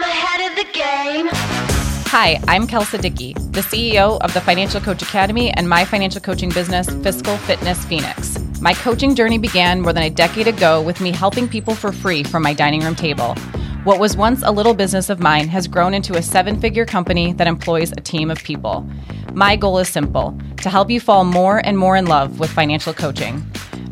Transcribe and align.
I'm 0.00 0.04
ahead 0.04 0.52
of 0.52 0.56
the 0.56 0.72
game. 0.72 1.26
Hi, 2.06 2.40
I'm 2.46 2.68
Kelsa 2.68 3.00
Dickey, 3.00 3.32
the 3.32 3.62
CEO 3.62 4.20
of 4.20 4.32
the 4.32 4.40
Financial 4.40 4.80
Coach 4.80 5.02
Academy 5.02 5.50
and 5.50 5.68
my 5.68 5.84
financial 5.84 6.20
coaching 6.20 6.50
business, 6.50 6.88
Fiscal 7.02 7.36
Fitness 7.36 7.84
Phoenix. 7.84 8.38
My 8.60 8.74
coaching 8.74 9.16
journey 9.16 9.38
began 9.38 9.80
more 9.80 9.92
than 9.92 10.04
a 10.04 10.10
decade 10.10 10.46
ago 10.46 10.80
with 10.80 11.00
me 11.00 11.10
helping 11.10 11.48
people 11.48 11.74
for 11.74 11.90
free 11.90 12.22
from 12.22 12.44
my 12.44 12.54
dining 12.54 12.82
room 12.82 12.94
table. 12.94 13.34
What 13.82 13.98
was 13.98 14.16
once 14.16 14.44
a 14.44 14.52
little 14.52 14.72
business 14.72 15.10
of 15.10 15.18
mine 15.18 15.48
has 15.48 15.66
grown 15.66 15.92
into 15.94 16.14
a 16.14 16.22
seven 16.22 16.60
figure 16.60 16.86
company 16.86 17.32
that 17.32 17.48
employs 17.48 17.90
a 17.90 18.00
team 18.00 18.30
of 18.30 18.38
people. 18.44 18.88
My 19.32 19.56
goal 19.56 19.80
is 19.80 19.88
simple 19.88 20.38
to 20.58 20.70
help 20.70 20.90
you 20.90 21.00
fall 21.00 21.24
more 21.24 21.58
and 21.66 21.76
more 21.76 21.96
in 21.96 22.06
love 22.06 22.38
with 22.38 22.52
financial 22.52 22.94
coaching. 22.94 23.44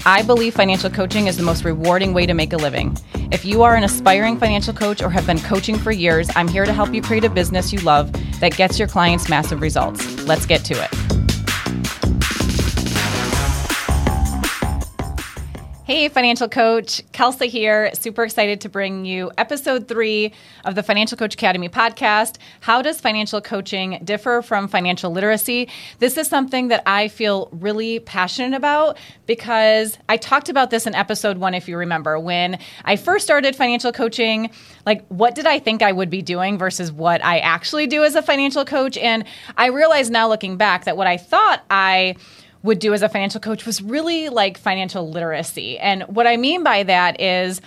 I 0.07 0.23
believe 0.23 0.55
financial 0.55 0.89
coaching 0.89 1.27
is 1.27 1.37
the 1.37 1.43
most 1.43 1.65
rewarding 1.65 2.15
way 2.15 2.27
to 2.27 2.33
make 2.33 2.53
a 2.53 2.57
living. 2.57 2.97
If 3.33 3.45
you 3.45 3.65
are 3.65 3.75
an 3.75 3.83
aspiring 3.83 4.39
financial 4.39 4.73
coach 4.73 5.03
or 5.03 5.11
have 5.11 5.27
been 5.27 5.41
coaching 5.41 5.77
for 5.77 5.91
years, 5.91 6.31
I'm 6.37 6.47
here 6.47 6.65
to 6.65 6.73
help 6.73 6.95
you 6.95 7.03
create 7.03 7.25
a 7.25 7.29
business 7.29 7.73
you 7.73 7.81
love 7.81 8.13
that 8.39 8.57
gets 8.57 8.79
your 8.79 8.87
clients 8.87 9.29
massive 9.29 9.61
results. 9.61 10.07
Let's 10.23 10.47
get 10.47 10.65
to 10.67 10.75
it. 10.75 11.16
Hey, 15.87 16.09
financial 16.09 16.49
coach, 16.49 17.01
Kelsa 17.13 17.47
here. 17.47 17.93
Super 17.95 18.25
excited 18.25 18.63
to 18.63 18.69
bring 18.69 19.05
you 19.05 19.31
episode 19.39 19.87
three 19.87 20.33
of 20.65 20.75
the 20.75 20.83
Financial 20.83 21.17
Coach 21.17 21.35
Academy 21.35 21.69
podcast. 21.69 22.39
How 22.59 22.83
does 22.83 23.01
financial 23.01 23.41
coaching 23.41 24.01
differ 24.03 24.43
from 24.43 24.67
financial 24.67 25.13
literacy? 25.13 25.69
This 26.01 26.17
is 26.17 26.27
something 26.27 26.67
that 26.69 26.83
I 26.87 27.07
feel 27.07 27.49
really 27.53 28.01
passionate 28.01 28.57
about 28.57 28.99
because 29.27 29.97
I 30.09 30.17
talked 30.17 30.49
about 30.49 30.71
this 30.71 30.89
in 30.89 30.95
episode 30.97 31.39
one, 31.39 31.55
if 31.55 31.69
you 31.69 31.77
remember, 31.77 32.19
when 32.19 32.59
I 32.85 32.97
first 32.97 33.25
started 33.25 33.55
financial 33.55 33.93
coaching. 33.93 34.51
Like, 34.87 35.07
what 35.07 35.37
did 35.37 35.47
I 35.47 35.61
think 35.61 35.83
I 35.83 35.93
would 35.93 36.11
be 36.11 36.21
doing 36.21 36.59
versus 36.59 36.91
what 36.91 37.25
I 37.25 37.39
actually 37.39 37.87
do 37.87 38.03
as 38.03 38.17
a 38.17 38.23
financial 38.23 38.65
coach? 38.65 38.97
And 38.97 39.25
I 39.57 39.67
realize 39.67 40.11
now 40.11 40.29
looking 40.29 40.57
back 40.57 40.87
that 40.87 40.97
what 40.97 41.07
I 41.07 41.17
thought 41.17 41.63
I 41.71 42.17
would 42.63 42.79
do 42.79 42.93
as 42.95 43.03
a 43.03 43.09
financial 43.09 43.41
coach 43.41 43.67
was 43.67 43.83
really 43.83 44.29
like 44.29 44.59
financial 44.59 45.09
literacy. 45.09 45.79
And 45.79 46.03
what 46.05 46.27
I 46.27 46.37
mean 46.37 46.63
by 46.63 46.83
that 46.83 47.21
is, 47.21 47.61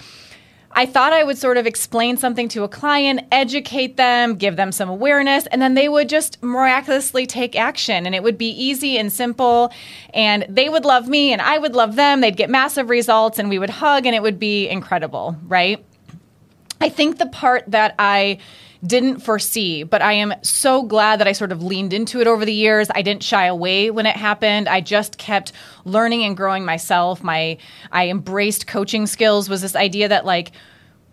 I 0.72 0.86
thought 0.86 1.14
I 1.14 1.24
would 1.24 1.38
sort 1.38 1.58
of 1.58 1.66
explain 1.66 2.18
something 2.18 2.48
to 2.50 2.64
a 2.64 2.68
client, 2.68 3.22
educate 3.32 3.98
them, 3.98 4.36
give 4.36 4.56
them 4.56 4.72
some 4.72 4.88
awareness, 4.88 5.48
and 5.48 5.62
then 5.62 5.74
they 5.74 5.90
would 5.90 6.08
just 6.08 6.42
miraculously 6.44 7.26
take 7.26 7.56
action. 7.56 8.06
And 8.06 8.14
it 8.14 8.22
would 8.22 8.38
be 8.38 8.50
easy 8.50 8.98
and 8.98 9.12
simple. 9.12 9.74
And 10.14 10.46
they 10.48 10.70
would 10.70 10.86
love 10.86 11.08
me, 11.08 11.34
and 11.34 11.42
I 11.42 11.58
would 11.58 11.74
love 11.74 11.96
them. 11.96 12.22
They'd 12.22 12.38
get 12.38 12.52
massive 12.52 12.90
results, 12.90 13.40
and 13.40 13.50
we 13.50 13.58
would 13.58 13.72
hug, 13.72 14.06
and 14.06 14.16
it 14.16 14.22
would 14.22 14.38
be 14.38 14.70
incredible, 14.70 15.36
right? 15.48 15.84
I 16.80 16.90
think 16.90 17.18
the 17.18 17.26
part 17.26 17.64
that 17.68 17.96
I 17.98 18.38
didn't 18.86 19.20
foresee, 19.20 19.84
but 19.84 20.02
I 20.02 20.14
am 20.14 20.34
so 20.42 20.84
glad 20.84 21.20
that 21.20 21.28
I 21.28 21.34
sort 21.34 21.52
of 21.52 21.62
leaned 21.62 21.94
into 21.94 22.22
it 22.22 22.28
over 22.28 22.46
the 22.46 22.54
years. 22.54 22.88
I 22.94 23.02
didn't 23.02 23.24
shy 23.24 23.46
away 23.46 23.92
when 23.92 24.06
it 24.06 24.16
happened. 24.16 24.70
I 24.70 24.82
just 24.82 25.18
kept 25.18 25.52
learning 25.84 26.24
and 26.24 26.38
growing 26.38 26.64
myself. 26.64 27.24
My 27.24 27.58
I 27.92 28.10
embraced 28.10 28.68
coaching 28.68 29.06
skills 29.06 29.50
was 29.50 29.62
this 29.62 29.76
idea 29.76 30.08
that 30.08 30.26
like 30.26 30.52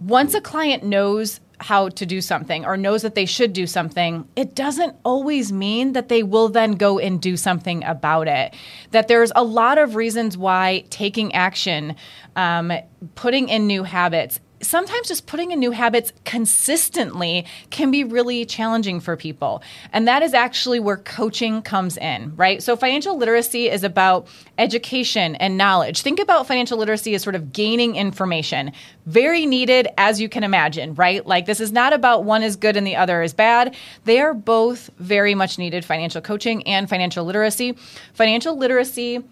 once 0.01 0.35
a 0.35 0.41
client 0.41 0.85
knows 0.85 1.41
how 1.59 1.89
to 1.89 2.05
do 2.05 2.21
something 2.21 2.67
or 2.67 2.77
knows 2.77 3.03
that 3.03 3.15
they 3.15 3.25
should 3.25 3.53
do 3.53 3.67
something, 3.67 4.29
it 4.37 4.55
doesn't 4.55 4.95
always 5.05 5.53
mean 5.53 5.95
that 5.95 6.09
they 6.09 6.23
will 6.23 6.49
then 6.49 6.73
go 6.73 6.99
and 6.99 7.21
do 7.21 7.37
something 7.37 7.83
about 7.85 8.29
it. 8.29 8.55
That 8.91 9.09
there's 9.09 9.33
a 9.35 9.43
lot 9.43 9.79
of 9.79 9.97
reasons 9.97 10.37
why 10.37 10.85
taking 10.91 11.35
action, 11.35 11.97
um, 12.37 12.73
putting 13.15 13.49
in 13.49 13.67
new 13.67 13.85
habits, 13.85 14.39
sometimes 14.61 15.09
just 15.09 15.27
putting 15.27 15.51
in 15.51 15.59
new 15.59 15.71
habits 15.71 16.13
consistently 16.25 17.47
can 17.71 17.91
be 17.91 18.05
really 18.05 18.45
challenging 18.45 19.01
for 19.01 19.17
people. 19.17 19.63
And 19.93 20.09
that 20.09 20.23
is 20.23 20.35
actually 20.35 20.81
where 20.81 20.97
coaching 20.97 21.63
comes 21.63 21.97
in, 21.97 22.35
right? 22.37 22.63
So, 22.63 22.77
financial 22.77 23.17
literacy 23.17 23.69
is 23.69 23.85
about 23.85 24.27
education 24.59 25.37
and 25.37 25.57
knowledge. 25.57 26.03
Think 26.03 26.19
about 26.19 26.47
financial 26.47 26.79
literacy 26.79 27.15
as 27.15 27.23
sort 27.23 27.35
of 27.35 27.53
gaining 27.53 27.97
information, 27.97 28.73
very 29.07 29.47
needed, 29.47 29.89
as 29.99 30.21
you 30.21 30.29
can 30.29 30.45
imagine, 30.45 30.95
right? 30.95 31.27
Like, 31.27 31.47
this 31.47 31.61
is 31.61 31.73
not 31.73 31.93
about 31.93 32.25
one 32.25 32.43
is 32.43 32.57
good 32.57 32.77
and 32.77 32.87
the 32.87 32.97
other 32.97 33.23
is 33.23 33.35
bad. 33.35 33.75
They 34.05 34.21
are 34.21 34.35
both 34.35 34.91
very 34.99 35.35
much 35.35 35.59
needed 35.59 35.85
financial 35.85 36.21
coaching 36.21 36.67
and 36.67 36.89
financial 36.89 37.25
literacy. 37.25 37.77
Financial 38.15 38.57
literacy 38.57 39.23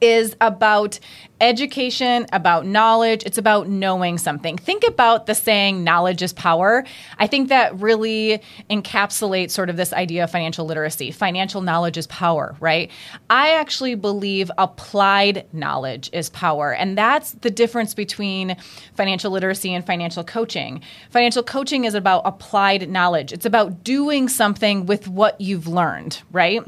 is 0.00 0.36
about 0.40 0.98
education, 1.40 2.26
about 2.32 2.66
knowledge. 2.66 3.22
It's 3.24 3.38
about 3.38 3.68
knowing 3.68 4.18
something. 4.18 4.58
Think 4.58 4.84
about 4.86 5.26
the 5.26 5.34
saying, 5.34 5.82
knowledge 5.82 6.22
is 6.22 6.32
power. 6.32 6.84
I 7.18 7.26
think 7.26 7.48
that 7.48 7.78
really 7.80 8.42
encapsulates 8.68 9.50
sort 9.50 9.70
of 9.70 9.76
this 9.76 9.92
idea 9.92 10.24
of 10.24 10.30
financial 10.30 10.66
literacy. 10.66 11.10
Financial 11.10 11.62
knowledge 11.62 11.96
is 11.96 12.06
power, 12.08 12.56
right? 12.60 12.90
I 13.30 13.50
actually 13.50 13.94
believe 13.94 14.50
applied 14.58 15.46
knowledge 15.52 16.10
is 16.12 16.28
power. 16.30 16.74
And 16.74 16.96
that's 16.96 17.32
the 17.32 17.50
difference 17.50 17.94
between 17.94 18.56
financial 18.94 19.30
literacy 19.30 19.72
and 19.72 19.84
financial 19.84 20.24
coaching. 20.24 20.82
Financial 21.10 21.42
coaching 21.42 21.84
is 21.84 21.94
about 21.94 22.22
applied 22.24 22.90
knowledge, 22.90 23.32
it's 23.32 23.46
about 23.46 23.82
doing 23.82 24.28
something 24.28 24.86
with 24.86 25.08
what 25.08 25.40
you've 25.40 25.66
learned, 25.66 26.20
right? 26.32 26.62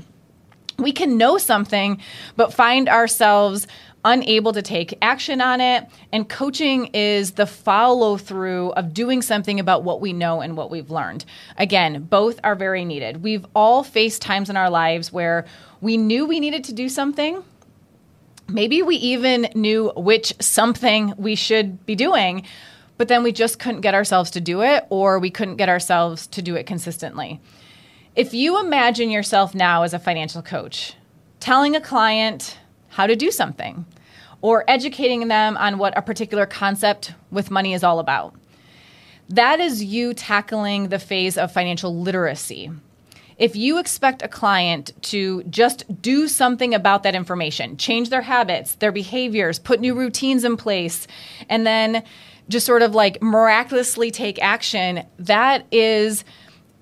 We 0.82 0.93
can 0.93 1.16
know 1.16 1.38
something 1.38 2.00
but 2.37 2.53
find 2.53 2.88
ourselves 2.88 3.66
unable 4.04 4.53
to 4.53 4.62
take 4.62 4.98
action 5.00 5.41
on 5.41 5.60
it. 5.60 5.87
And 6.12 6.28
coaching 6.28 6.87
is 6.93 7.32
the 7.32 7.47
follow 7.47 8.16
through 8.16 8.70
of 8.72 8.93
doing 8.93 9.22
something 9.22 9.60
about 9.60 9.84
what 9.84 10.00
we 10.00 10.12
know 10.12 10.41
and 10.41 10.56
what 10.56 10.70
we've 10.70 10.91
learned. 10.91 11.25
Again, 11.56 12.03
both 12.03 12.41
are 12.43 12.54
very 12.54 12.84
needed. 12.84 13.22
We've 13.22 13.47
all 13.54 13.84
faced 13.84 14.22
times 14.22 14.50
in 14.50 14.56
our 14.56 14.70
lives 14.70 15.12
where 15.12 15.47
we 15.81 15.97
knew 15.97 16.26
we 16.26 16.41
needed 16.41 16.65
to 16.65 16.72
do 16.72 16.88
something. 16.88 17.43
Maybe 18.49 18.82
we 18.82 18.97
even 18.97 19.49
knew 19.54 19.93
which 19.97 20.34
something 20.41 21.14
we 21.16 21.37
should 21.37 21.87
be 21.87 21.94
doing, 21.94 22.44
but 22.99 23.09
then 23.09 23.22
we 23.22 23.32
just 23.32 23.59
couldn't 23.59 23.81
get 23.81 23.94
ourselves 23.94 24.31
to 24.32 24.41
do 24.41 24.62
it 24.62 24.84
or 24.91 25.19
we 25.19 25.31
couldn't 25.31 25.56
get 25.56 25.69
ourselves 25.69 26.26
to 26.28 26.43
do 26.43 26.56
it 26.56 26.66
consistently. 26.66 27.41
If 28.14 28.34
you 28.34 28.60
imagine 28.60 29.10
yourself 29.10 29.54
now 29.54 29.84
as 29.84 29.94
a 29.94 29.98
financial 29.98 30.42
coach, 30.42 30.94
telling 31.40 31.74
a 31.74 31.80
client 31.80 32.58
how 32.88 33.06
to 33.06 33.16
do 33.16 33.30
something 33.30 33.86
or 34.42 34.64
educating 34.68 35.28
them 35.28 35.56
on 35.56 35.78
what 35.78 35.96
a 35.96 36.02
particular 36.02 36.44
concept 36.44 37.14
with 37.30 37.50
money 37.50 37.72
is 37.72 37.82
all 37.82 38.00
about, 38.00 38.34
that 39.30 39.60
is 39.60 39.82
you 39.82 40.12
tackling 40.12 40.88
the 40.88 40.98
phase 40.98 41.38
of 41.38 41.52
financial 41.52 42.02
literacy. 42.02 42.70
If 43.38 43.56
you 43.56 43.78
expect 43.78 44.20
a 44.20 44.28
client 44.28 44.92
to 45.04 45.42
just 45.44 46.02
do 46.02 46.28
something 46.28 46.74
about 46.74 47.04
that 47.04 47.14
information, 47.14 47.78
change 47.78 48.10
their 48.10 48.20
habits, 48.20 48.74
their 48.74 48.92
behaviors, 48.92 49.58
put 49.58 49.80
new 49.80 49.94
routines 49.94 50.44
in 50.44 50.58
place, 50.58 51.06
and 51.48 51.66
then 51.66 52.04
just 52.50 52.66
sort 52.66 52.82
of 52.82 52.94
like 52.94 53.22
miraculously 53.22 54.10
take 54.10 54.38
action, 54.42 55.06
that 55.18 55.66
is 55.72 56.24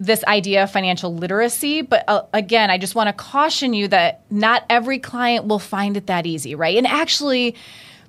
this 0.00 0.24
idea 0.24 0.64
of 0.64 0.72
financial 0.72 1.14
literacy. 1.14 1.82
But 1.82 2.04
uh, 2.08 2.22
again, 2.32 2.70
I 2.70 2.78
just 2.78 2.94
want 2.94 3.08
to 3.08 3.12
caution 3.12 3.74
you 3.74 3.86
that 3.88 4.22
not 4.30 4.64
every 4.70 4.98
client 4.98 5.46
will 5.46 5.58
find 5.58 5.96
it 5.96 6.06
that 6.06 6.26
easy, 6.26 6.54
right? 6.54 6.76
And 6.76 6.86
actually, 6.86 7.54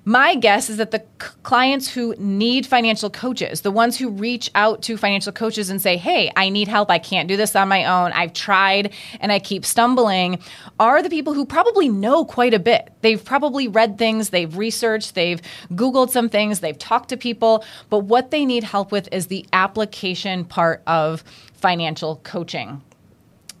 my 0.04 0.34
guess 0.34 0.68
is 0.68 0.78
that 0.78 0.90
the 0.90 1.04
c- 1.20 1.28
clients 1.44 1.88
who 1.88 2.16
need 2.18 2.66
financial 2.66 3.08
coaches, 3.08 3.60
the 3.60 3.70
ones 3.70 3.96
who 3.96 4.08
reach 4.08 4.50
out 4.56 4.82
to 4.82 4.96
financial 4.96 5.32
coaches 5.32 5.70
and 5.70 5.80
say, 5.80 5.96
Hey, 5.96 6.32
I 6.34 6.48
need 6.48 6.66
help. 6.66 6.90
I 6.90 6.98
can't 6.98 7.28
do 7.28 7.36
this 7.36 7.54
on 7.54 7.68
my 7.68 7.84
own. 7.84 8.10
I've 8.12 8.32
tried 8.32 8.94
and 9.20 9.30
I 9.30 9.38
keep 9.38 9.64
stumbling, 9.64 10.40
are 10.80 11.02
the 11.02 11.10
people 11.10 11.34
who 11.34 11.46
probably 11.46 11.88
know 11.88 12.24
quite 12.24 12.52
a 12.52 12.58
bit. 12.58 12.90
They've 13.02 13.24
probably 13.24 13.68
read 13.68 13.96
things, 13.96 14.30
they've 14.30 14.56
researched, 14.56 15.14
they've 15.14 15.40
Googled 15.72 16.10
some 16.10 16.28
things, 16.28 16.60
they've 16.60 16.78
talked 16.78 17.10
to 17.10 17.16
people. 17.16 17.64
But 17.88 18.00
what 18.00 18.32
they 18.32 18.44
need 18.44 18.64
help 18.64 18.90
with 18.90 19.08
is 19.12 19.28
the 19.28 19.46
application 19.52 20.44
part 20.44 20.82
of 20.86 21.22
financial 21.62 22.16
coaching. 22.16 22.82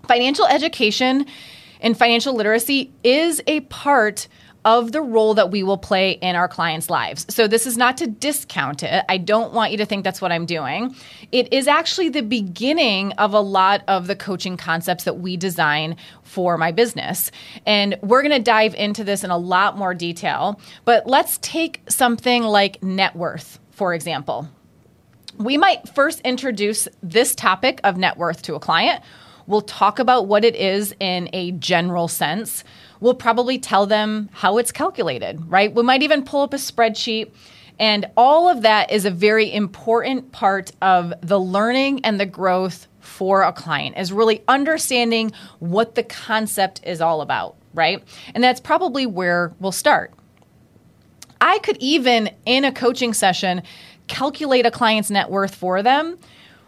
Financial 0.06 0.46
education 0.46 1.24
and 1.80 1.96
financial 1.96 2.34
literacy 2.34 2.92
is 3.02 3.40
a 3.46 3.60
part 3.60 4.28
of 4.64 4.92
the 4.92 5.00
role 5.00 5.34
that 5.34 5.50
we 5.50 5.62
will 5.62 5.78
play 5.78 6.12
in 6.12 6.36
our 6.36 6.46
clients' 6.46 6.88
lives. 6.88 7.26
So, 7.28 7.48
this 7.48 7.66
is 7.66 7.76
not 7.76 7.96
to 7.96 8.06
discount 8.06 8.82
it. 8.82 9.04
I 9.08 9.18
don't 9.18 9.52
want 9.52 9.72
you 9.72 9.78
to 9.78 9.86
think 9.86 10.04
that's 10.04 10.20
what 10.20 10.30
I'm 10.30 10.46
doing. 10.46 10.94
It 11.32 11.52
is 11.52 11.66
actually 11.66 12.10
the 12.10 12.22
beginning 12.22 13.12
of 13.14 13.34
a 13.34 13.40
lot 13.40 13.82
of 13.88 14.06
the 14.06 14.14
coaching 14.14 14.56
concepts 14.56 15.04
that 15.04 15.18
we 15.18 15.36
design 15.36 15.96
for 16.22 16.56
my 16.56 16.70
business. 16.70 17.30
And 17.66 17.98
we're 18.02 18.22
going 18.22 18.32
to 18.32 18.42
dive 18.42 18.74
into 18.74 19.02
this 19.02 19.24
in 19.24 19.30
a 19.30 19.38
lot 19.38 19.76
more 19.76 19.94
detail. 19.94 20.60
But 20.84 21.06
let's 21.06 21.38
take 21.38 21.82
something 21.88 22.44
like 22.44 22.82
net 22.82 23.16
worth, 23.16 23.58
for 23.72 23.94
example. 23.94 24.48
We 25.38 25.56
might 25.56 25.88
first 25.94 26.20
introduce 26.20 26.88
this 27.02 27.34
topic 27.34 27.80
of 27.84 27.96
net 27.96 28.16
worth 28.16 28.42
to 28.42 28.54
a 28.54 28.60
client. 28.60 29.02
We'll 29.46 29.62
talk 29.62 29.98
about 29.98 30.28
what 30.28 30.44
it 30.44 30.54
is 30.54 30.94
in 31.00 31.28
a 31.32 31.52
general 31.52 32.08
sense 32.08 32.64
we'll 33.00 33.14
probably 33.14 33.58
tell 33.58 33.84
them 33.84 34.28
how 34.32 34.58
it's 34.58 34.70
calculated, 34.70 35.50
right? 35.50 35.74
We 35.74 35.82
might 35.82 36.02
even 36.04 36.24
pull 36.24 36.42
up 36.42 36.54
a 36.54 36.56
spreadsheet 36.56 37.32
And 37.78 38.06
all 38.16 38.48
of 38.48 38.62
that 38.62 38.92
is 38.92 39.04
a 39.04 39.10
very 39.10 39.52
important 39.52 40.32
part 40.32 40.72
of 40.80 41.12
the 41.20 41.40
learning 41.40 42.04
and 42.04 42.20
the 42.20 42.26
growth 42.26 42.86
for 43.00 43.42
a 43.42 43.52
client 43.52 43.96
is 43.98 44.12
really 44.12 44.44
understanding 44.46 45.32
what 45.58 45.94
the 45.94 46.02
concept 46.04 46.80
is 46.84 47.00
all 47.00 47.20
about, 47.20 47.56
right? 47.74 48.02
And 48.34 48.44
that's 48.44 48.60
probably 48.60 49.06
where 49.06 49.52
we'll 49.58 49.72
start. 49.72 50.12
I 51.40 51.58
could 51.58 51.76
even 51.78 52.30
in 52.46 52.64
a 52.64 52.70
coaching 52.70 53.12
session 53.14 53.62
calculate 54.06 54.66
a 54.66 54.70
client's 54.70 55.10
net 55.10 55.30
worth 55.30 55.54
for 55.54 55.82
them 55.82 56.18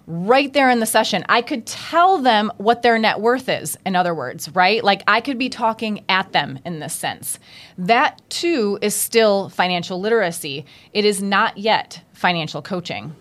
right 0.06 0.52
there 0.52 0.68
in 0.70 0.80
the 0.80 0.86
session. 0.86 1.24
I 1.28 1.42
could 1.42 1.66
tell 1.66 2.18
them 2.18 2.52
what 2.58 2.82
their 2.82 2.98
net 2.98 3.20
worth 3.20 3.48
is, 3.48 3.78
in 3.86 3.96
other 3.96 4.14
words, 4.14 4.54
right? 4.54 4.84
Like 4.84 5.02
I 5.06 5.20
could 5.20 5.38
be 5.38 5.48
talking 5.48 6.04
at 6.08 6.32
them 6.32 6.58
in 6.64 6.80
this 6.80 6.92
sense. 6.92 7.38
That 7.78 8.20
too 8.28 8.78
is 8.82 8.94
still 8.94 9.48
financial 9.48 10.00
literacy. 10.00 10.66
It 10.92 11.04
is 11.04 11.22
not 11.22 11.58
yet 11.58 12.02
financial 12.12 12.60
coaching. 12.60 13.14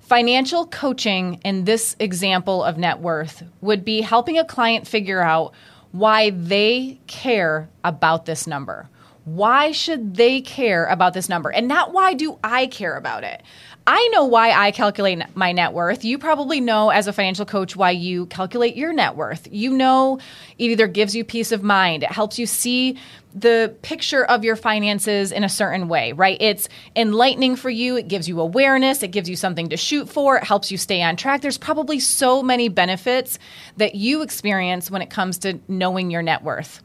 Financial 0.00 0.66
coaching 0.66 1.40
in 1.44 1.64
this 1.64 1.96
example 1.98 2.62
of 2.62 2.78
net 2.78 3.00
worth 3.00 3.42
would 3.60 3.84
be 3.84 4.00
helping 4.00 4.38
a 4.38 4.44
client 4.44 4.86
figure 4.86 5.20
out 5.20 5.52
why 5.92 6.30
they 6.30 7.00
care 7.06 7.68
about 7.82 8.26
this 8.26 8.46
number. 8.46 8.88
Why 9.26 9.72
should 9.72 10.14
they 10.14 10.40
care 10.40 10.86
about 10.86 11.12
this 11.12 11.28
number? 11.28 11.50
And 11.50 11.66
not 11.66 11.92
why 11.92 12.14
do 12.14 12.38
I 12.44 12.68
care 12.68 12.96
about 12.96 13.24
it? 13.24 13.42
I 13.84 14.06
know 14.12 14.24
why 14.24 14.52
I 14.52 14.70
calculate 14.70 15.20
my 15.34 15.50
net 15.50 15.72
worth. 15.72 16.04
You 16.04 16.16
probably 16.16 16.60
know 16.60 16.90
as 16.90 17.08
a 17.08 17.12
financial 17.12 17.44
coach 17.44 17.74
why 17.74 17.90
you 17.90 18.26
calculate 18.26 18.76
your 18.76 18.92
net 18.92 19.16
worth. 19.16 19.48
You 19.50 19.72
know 19.72 20.20
it 20.58 20.70
either 20.70 20.86
gives 20.86 21.16
you 21.16 21.24
peace 21.24 21.50
of 21.50 21.64
mind, 21.64 22.04
it 22.04 22.12
helps 22.12 22.38
you 22.38 22.46
see 22.46 22.98
the 23.34 23.74
picture 23.82 24.24
of 24.24 24.44
your 24.44 24.54
finances 24.54 25.32
in 25.32 25.42
a 25.42 25.48
certain 25.48 25.88
way, 25.88 26.12
right? 26.12 26.40
It's 26.40 26.68
enlightening 26.94 27.56
for 27.56 27.68
you, 27.68 27.96
it 27.96 28.06
gives 28.06 28.28
you 28.28 28.40
awareness, 28.40 29.02
it 29.02 29.10
gives 29.10 29.28
you 29.28 29.34
something 29.34 29.70
to 29.70 29.76
shoot 29.76 30.08
for, 30.08 30.36
it 30.36 30.44
helps 30.44 30.70
you 30.70 30.78
stay 30.78 31.02
on 31.02 31.16
track. 31.16 31.40
There's 31.40 31.58
probably 31.58 31.98
so 31.98 32.44
many 32.44 32.68
benefits 32.68 33.40
that 33.76 33.96
you 33.96 34.22
experience 34.22 34.88
when 34.88 35.02
it 35.02 35.10
comes 35.10 35.38
to 35.38 35.58
knowing 35.66 36.12
your 36.12 36.22
net 36.22 36.44
worth. 36.44 36.80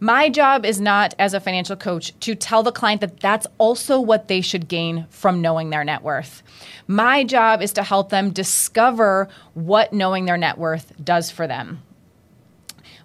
My 0.00 0.28
job 0.28 0.64
is 0.64 0.80
not 0.80 1.14
as 1.18 1.34
a 1.34 1.40
financial 1.40 1.74
coach 1.74 2.18
to 2.20 2.36
tell 2.36 2.62
the 2.62 2.70
client 2.70 3.00
that 3.00 3.18
that's 3.18 3.48
also 3.58 4.00
what 4.00 4.28
they 4.28 4.40
should 4.40 4.68
gain 4.68 5.06
from 5.10 5.40
knowing 5.40 5.70
their 5.70 5.82
net 5.82 6.02
worth. 6.02 6.42
My 6.86 7.24
job 7.24 7.62
is 7.62 7.72
to 7.72 7.82
help 7.82 8.10
them 8.10 8.30
discover 8.30 9.28
what 9.54 9.92
knowing 9.92 10.24
their 10.24 10.36
net 10.36 10.56
worth 10.56 10.92
does 11.02 11.32
for 11.32 11.48
them. 11.48 11.82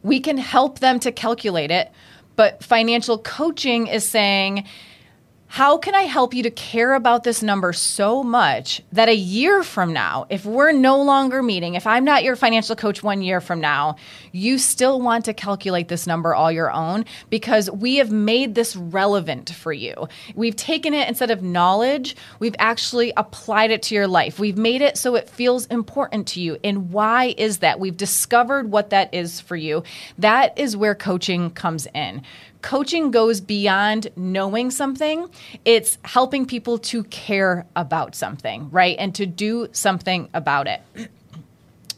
We 0.04 0.20
can 0.20 0.38
help 0.38 0.80
them 0.80 1.00
to 1.00 1.12
calculate 1.12 1.72
it, 1.72 1.92
but 2.36 2.64
financial 2.64 3.18
coaching 3.18 3.88
is 3.88 4.08
saying, 4.08 4.66
how 5.54 5.78
can 5.78 5.94
I 5.94 6.02
help 6.02 6.34
you 6.34 6.42
to 6.42 6.50
care 6.50 6.96
about 6.96 7.24
this 7.24 7.44
number 7.44 7.74
so 7.74 8.24
much 8.24 8.82
that 8.92 9.08
a 9.08 9.14
year 9.14 9.62
from 9.62 9.94
now, 9.94 10.26
if 10.32 10.46
we're 10.46 10.72
no 10.72 11.00
longer 11.04 11.44
meeting, 11.44 11.76
if 11.76 11.86
I'm 11.86 12.04
not 12.04 12.24
your 12.24 12.36
financial 12.36 12.76
coach 12.76 13.04
one 13.04 13.22
year 13.22 13.40
from 13.40 13.62
now, 13.62 13.98
you 14.32 14.58
still 14.58 15.00
want 15.00 15.26
to 15.26 15.34
calculate 15.36 15.90
this 15.90 16.08
number 16.08 16.34
all 16.34 16.52
your 16.52 16.72
own 16.72 17.06
because 17.30 17.70
we 17.70 17.98
have 17.98 18.12
made 18.12 18.56
this 18.56 18.76
relevant 18.76 19.52
for 19.52 19.72
you. 19.72 20.08
We've 20.34 20.56
taken 20.56 20.96
it 20.96 21.08
instead 21.08 21.30
of 21.30 21.44
knowledge, 21.44 22.16
we've 22.40 22.56
actually 22.58 23.14
applied 23.16 23.70
it 23.70 23.84
to 23.84 23.94
your 23.94 24.08
life. 24.08 24.40
We've 24.40 24.58
made 24.58 24.82
it 24.82 24.98
so 24.98 25.14
it 25.14 25.30
feels 25.30 25.68
important 25.68 26.26
to 26.30 26.42
you. 26.42 26.58
And 26.64 26.92
why 26.92 27.36
is 27.38 27.60
that? 27.60 27.80
We've 27.80 27.96
discovered 27.96 28.72
what 28.72 28.90
that 28.90 29.14
is 29.14 29.40
for 29.40 29.56
you. 29.56 29.84
That 30.18 30.58
is 30.58 30.76
where 30.76 30.96
coaching 30.96 31.52
comes 31.52 31.86
in 31.94 32.24
coaching 32.64 33.12
goes 33.12 33.42
beyond 33.42 34.08
knowing 34.16 34.72
something, 34.72 35.30
it's 35.66 36.00
helping 36.04 36.48
people 36.48 36.80
to 36.80 37.04
care 37.04 37.68
about 37.76 38.16
something, 38.16 38.72
right? 38.72 38.96
And 38.98 39.14
to 39.16 39.28
do 39.28 39.68
something 39.74 40.30
about 40.34 40.68
it. 40.68 40.82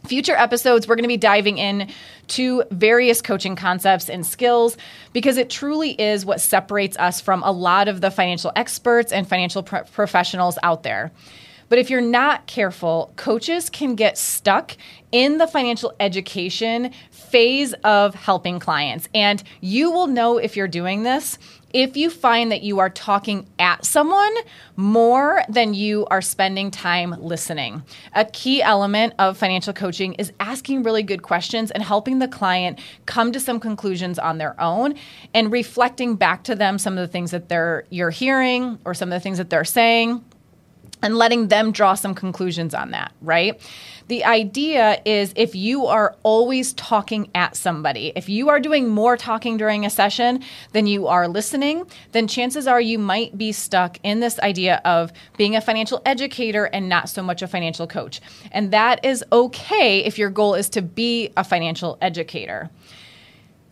Future 0.06 0.36
episodes, 0.36 0.88
we're 0.88 0.96
going 0.96 1.04
to 1.04 1.08
be 1.08 1.18
diving 1.18 1.58
in 1.58 1.90
to 2.28 2.64
various 2.72 3.22
coaching 3.22 3.56
concepts 3.56 4.10
and 4.10 4.26
skills 4.26 4.78
because 5.14 5.38
it 5.38 5.50
truly 5.50 5.92
is 5.92 6.26
what 6.26 6.42
separates 6.42 6.98
us 6.98 7.22
from 7.22 7.42
a 7.44 7.52
lot 7.52 7.88
of 7.88 8.02
the 8.02 8.12
financial 8.12 8.52
experts 8.56 9.12
and 9.12 9.28
financial 9.28 9.64
pro- 9.64 9.84
professionals 9.84 10.58
out 10.62 10.84
there. 10.84 11.12
But 11.70 11.80
if 11.80 11.90
you're 11.90 12.02
not 12.02 12.48
careful, 12.48 13.12
coaches 13.16 13.70
can 13.70 13.96
get 13.96 14.18
stuck 14.18 14.78
in 15.12 15.38
the 15.38 15.48
financial 15.48 15.94
education 16.00 16.92
phase 17.10 17.74
of 17.84 18.16
helping 18.16 18.60
clients. 18.60 19.08
And 19.14 19.42
you 19.62 19.92
will 19.92 20.08
know 20.08 20.38
if 20.38 20.56
you're 20.56 20.68
doing 20.68 21.04
this 21.04 21.38
if 21.76 21.98
you 21.98 22.10
find 22.10 22.54
that 22.54 22.64
you 22.64 22.80
are 22.80 22.90
talking 22.90 23.46
at 23.60 23.84
someone 23.84 24.34
more 24.78 25.44
than 25.50 25.74
you 25.74 26.06
are 26.06 26.22
spending 26.22 26.72
time 26.72 27.14
listening. 27.20 27.84
A 28.14 28.24
key 28.24 28.62
element 28.62 29.14
of 29.20 29.38
financial 29.38 29.74
coaching 29.74 30.14
is 30.14 30.32
asking 30.40 30.84
really 30.84 31.04
good 31.04 31.22
questions 31.22 31.72
and 31.72 31.84
helping 31.84 32.20
the 32.20 32.30
client 32.30 32.80
come 33.06 33.34
to 33.34 33.42
some 33.42 33.60
conclusions 33.60 34.18
on 34.18 34.38
their 34.38 34.60
own 34.60 34.96
and 35.34 35.52
reflecting 35.52 36.16
back 36.16 36.46
to 36.46 36.56
them 36.56 36.78
some 36.78 36.98
of 36.98 37.06
the 37.06 37.12
things 37.12 37.32
that 37.32 37.50
they're 37.50 37.84
you're 37.90 38.10
hearing 38.10 38.80
or 38.86 38.94
some 38.94 39.10
of 39.10 39.14
the 39.14 39.20
things 39.20 39.38
that 39.38 39.50
they're 39.50 39.66
saying 39.66 40.24
and 41.01 41.18
letting 41.18 41.50
them 41.50 41.71
draw 41.71 41.94
some 41.94 42.15
conclusions 42.15 42.74
on 42.74 42.92
that, 42.92 43.12
right? 43.21 43.59
The 44.07 44.24
idea 44.24 45.01
is 45.03 45.33
if 45.36 45.56
you 45.56 45.88
are 45.88 46.15
always 46.21 46.74
talking 46.74 47.30
at 47.33 47.56
somebody, 47.56 48.12
if 48.15 48.30
you 48.30 48.50
are 48.50 48.59
doing 48.59 48.88
more 48.88 49.18
talking 49.18 49.57
during 49.57 49.86
a 49.86 49.89
session 49.89 50.44
than 50.74 50.86
you 50.86 51.07
are 51.07 51.27
listening, 51.27 51.88
then 52.12 52.27
chances 52.27 52.68
are 52.68 52.80
you 52.80 53.00
might 53.00 53.36
be 53.36 53.51
stuck 53.51 53.97
in 54.03 54.19
this 54.19 54.39
idea 54.39 54.80
of 54.86 55.12
being 55.38 55.56
a 55.56 55.62
financial 55.62 56.01
educator 56.06 56.65
and 56.65 56.88
not 56.88 57.09
so 57.09 57.24
much 57.24 57.42
a 57.42 57.47
financial 57.47 57.88
coach. 57.88 58.21
And 58.51 58.71
that 58.71 59.03
is 59.03 59.24
okay 59.31 60.00
if 60.03 60.19
your 60.19 60.30
goal 60.30 60.53
is 60.53 60.69
to 60.69 60.83
be 60.83 61.31
a 61.36 61.44
financial 61.44 61.97
educator. 62.00 62.69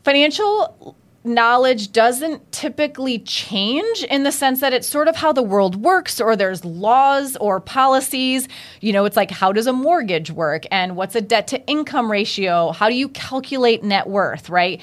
Financial 0.04 0.96
knowledge 1.24 1.92
doesn't 1.92 2.52
typically 2.52 3.20
change 3.20 4.04
in 4.04 4.24
the 4.24 4.32
sense 4.32 4.60
that 4.60 4.74
it's 4.74 4.88
sort 4.88 5.08
of 5.08 5.16
how 5.16 5.32
the 5.32 5.42
world 5.42 5.76
works 5.78 6.20
or 6.20 6.36
there's 6.36 6.66
laws 6.66 7.38
or 7.38 7.60
policies. 7.60 8.48
You 8.82 8.94
know 8.94 9.06
it's 9.06 9.18
like 9.18 9.32
how 9.32 9.52
does 9.52 9.68
a 9.68 9.74
mortgage 9.74 10.32
work? 10.32 10.66
And 10.72 10.96
what's 10.96 11.16
a 11.16 11.22
debt 11.22 11.48
to 11.48 11.66
income 11.66 12.12
ratio? 12.12 12.72
How 12.72 12.90
do 12.90 12.96
you 12.96 13.10
calculate 13.10 13.84
net 13.84 14.08
worth 14.08 14.50
right? 14.50 14.82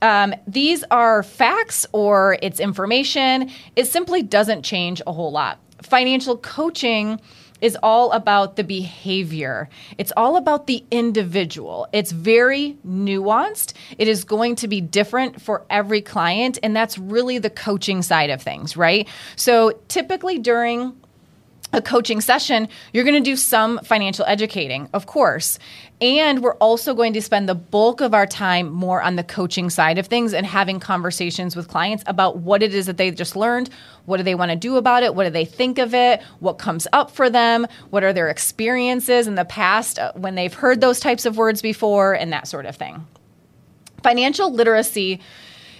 Um, 0.00 0.34
these 0.46 0.84
are 0.90 1.22
facts 1.22 1.86
or 1.92 2.38
it's 2.42 2.60
information. 2.60 3.50
It 3.74 3.86
simply 3.86 4.22
doesn't 4.22 4.62
change 4.62 5.02
a 5.06 5.12
whole 5.12 5.32
lot. 5.32 5.58
Financial 5.82 6.36
coaching 6.36 7.20
is 7.60 7.76
all 7.82 8.12
about 8.12 8.56
the 8.56 8.64
behavior. 8.64 9.68
It's 9.96 10.12
all 10.16 10.36
about 10.36 10.66
the 10.66 10.84
individual. 10.90 11.88
It's 11.92 12.12
very 12.12 12.78
nuanced. 12.86 13.72
It 13.98 14.08
is 14.08 14.24
going 14.24 14.56
to 14.56 14.68
be 14.68 14.80
different 14.80 15.40
for 15.40 15.64
every 15.70 16.00
client. 16.00 16.58
And 16.62 16.74
that's 16.74 16.98
really 16.98 17.38
the 17.38 17.50
coaching 17.50 18.02
side 18.02 18.30
of 18.30 18.42
things, 18.42 18.76
right? 18.76 19.08
So 19.36 19.80
typically 19.88 20.38
during 20.38 20.94
a 21.72 21.82
coaching 21.82 22.20
session, 22.20 22.68
you're 22.92 23.04
going 23.04 23.22
to 23.22 23.30
do 23.30 23.36
some 23.36 23.78
financial 23.80 24.24
educating, 24.26 24.88
of 24.94 25.06
course. 25.06 25.58
And 26.00 26.42
we're 26.42 26.54
also 26.54 26.94
going 26.94 27.12
to 27.12 27.22
spend 27.22 27.48
the 27.48 27.54
bulk 27.54 28.00
of 28.00 28.14
our 28.14 28.26
time 28.26 28.70
more 28.70 29.02
on 29.02 29.16
the 29.16 29.24
coaching 29.24 29.68
side 29.68 29.98
of 29.98 30.06
things 30.06 30.32
and 30.32 30.46
having 30.46 30.80
conversations 30.80 31.56
with 31.56 31.68
clients 31.68 32.04
about 32.06 32.38
what 32.38 32.62
it 32.62 32.74
is 32.74 32.86
that 32.86 32.96
they 32.96 33.10
just 33.10 33.36
learned. 33.36 33.68
What 34.06 34.16
do 34.18 34.22
they 34.22 34.34
want 34.34 34.50
to 34.50 34.56
do 34.56 34.76
about 34.76 35.02
it? 35.02 35.14
What 35.14 35.24
do 35.24 35.30
they 35.30 35.44
think 35.44 35.78
of 35.78 35.92
it? 35.94 36.22
What 36.40 36.54
comes 36.54 36.86
up 36.92 37.10
for 37.10 37.28
them? 37.28 37.66
What 37.90 38.04
are 38.04 38.12
their 38.12 38.28
experiences 38.28 39.26
in 39.26 39.34
the 39.34 39.44
past 39.44 39.98
uh, 39.98 40.12
when 40.14 40.36
they've 40.36 40.54
heard 40.54 40.80
those 40.80 41.00
types 41.00 41.26
of 41.26 41.36
words 41.36 41.60
before 41.60 42.14
and 42.14 42.32
that 42.32 42.48
sort 42.48 42.64
of 42.64 42.76
thing? 42.76 43.06
Financial 44.02 44.52
literacy 44.52 45.20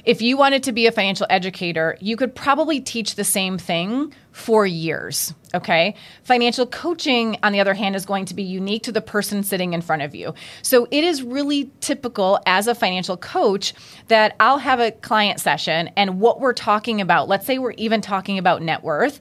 if 0.04 0.22
you 0.22 0.36
wanted 0.36 0.62
to 0.64 0.72
be 0.72 0.86
a 0.86 0.92
financial 0.92 1.26
educator, 1.30 1.96
you 2.00 2.16
could 2.16 2.34
probably 2.34 2.80
teach 2.80 3.14
the 3.14 3.24
same 3.24 3.58
thing 3.58 4.12
for 4.32 4.66
years. 4.66 5.34
Okay. 5.54 5.94
Financial 6.22 6.66
coaching, 6.66 7.38
on 7.42 7.52
the 7.52 7.60
other 7.60 7.74
hand, 7.74 7.96
is 7.96 8.06
going 8.06 8.24
to 8.26 8.34
be 8.34 8.42
unique 8.42 8.82
to 8.84 8.92
the 8.92 9.00
person 9.00 9.42
sitting 9.42 9.72
in 9.72 9.80
front 9.80 10.02
of 10.02 10.14
you. 10.14 10.34
So 10.62 10.86
it 10.90 11.04
is 11.04 11.22
really 11.22 11.70
typical 11.80 12.38
as 12.46 12.66
a 12.66 12.74
financial 12.74 13.16
coach 13.16 13.74
that 14.08 14.36
I'll 14.38 14.58
have 14.58 14.80
a 14.80 14.92
client 14.92 15.40
session 15.40 15.90
and 15.96 16.20
what 16.20 16.40
we're 16.40 16.52
talking 16.52 17.00
about, 17.00 17.28
let's 17.28 17.46
say 17.46 17.58
we're 17.58 17.72
even 17.72 18.00
talking 18.00 18.38
about 18.38 18.62
net 18.62 18.82
worth 18.82 19.20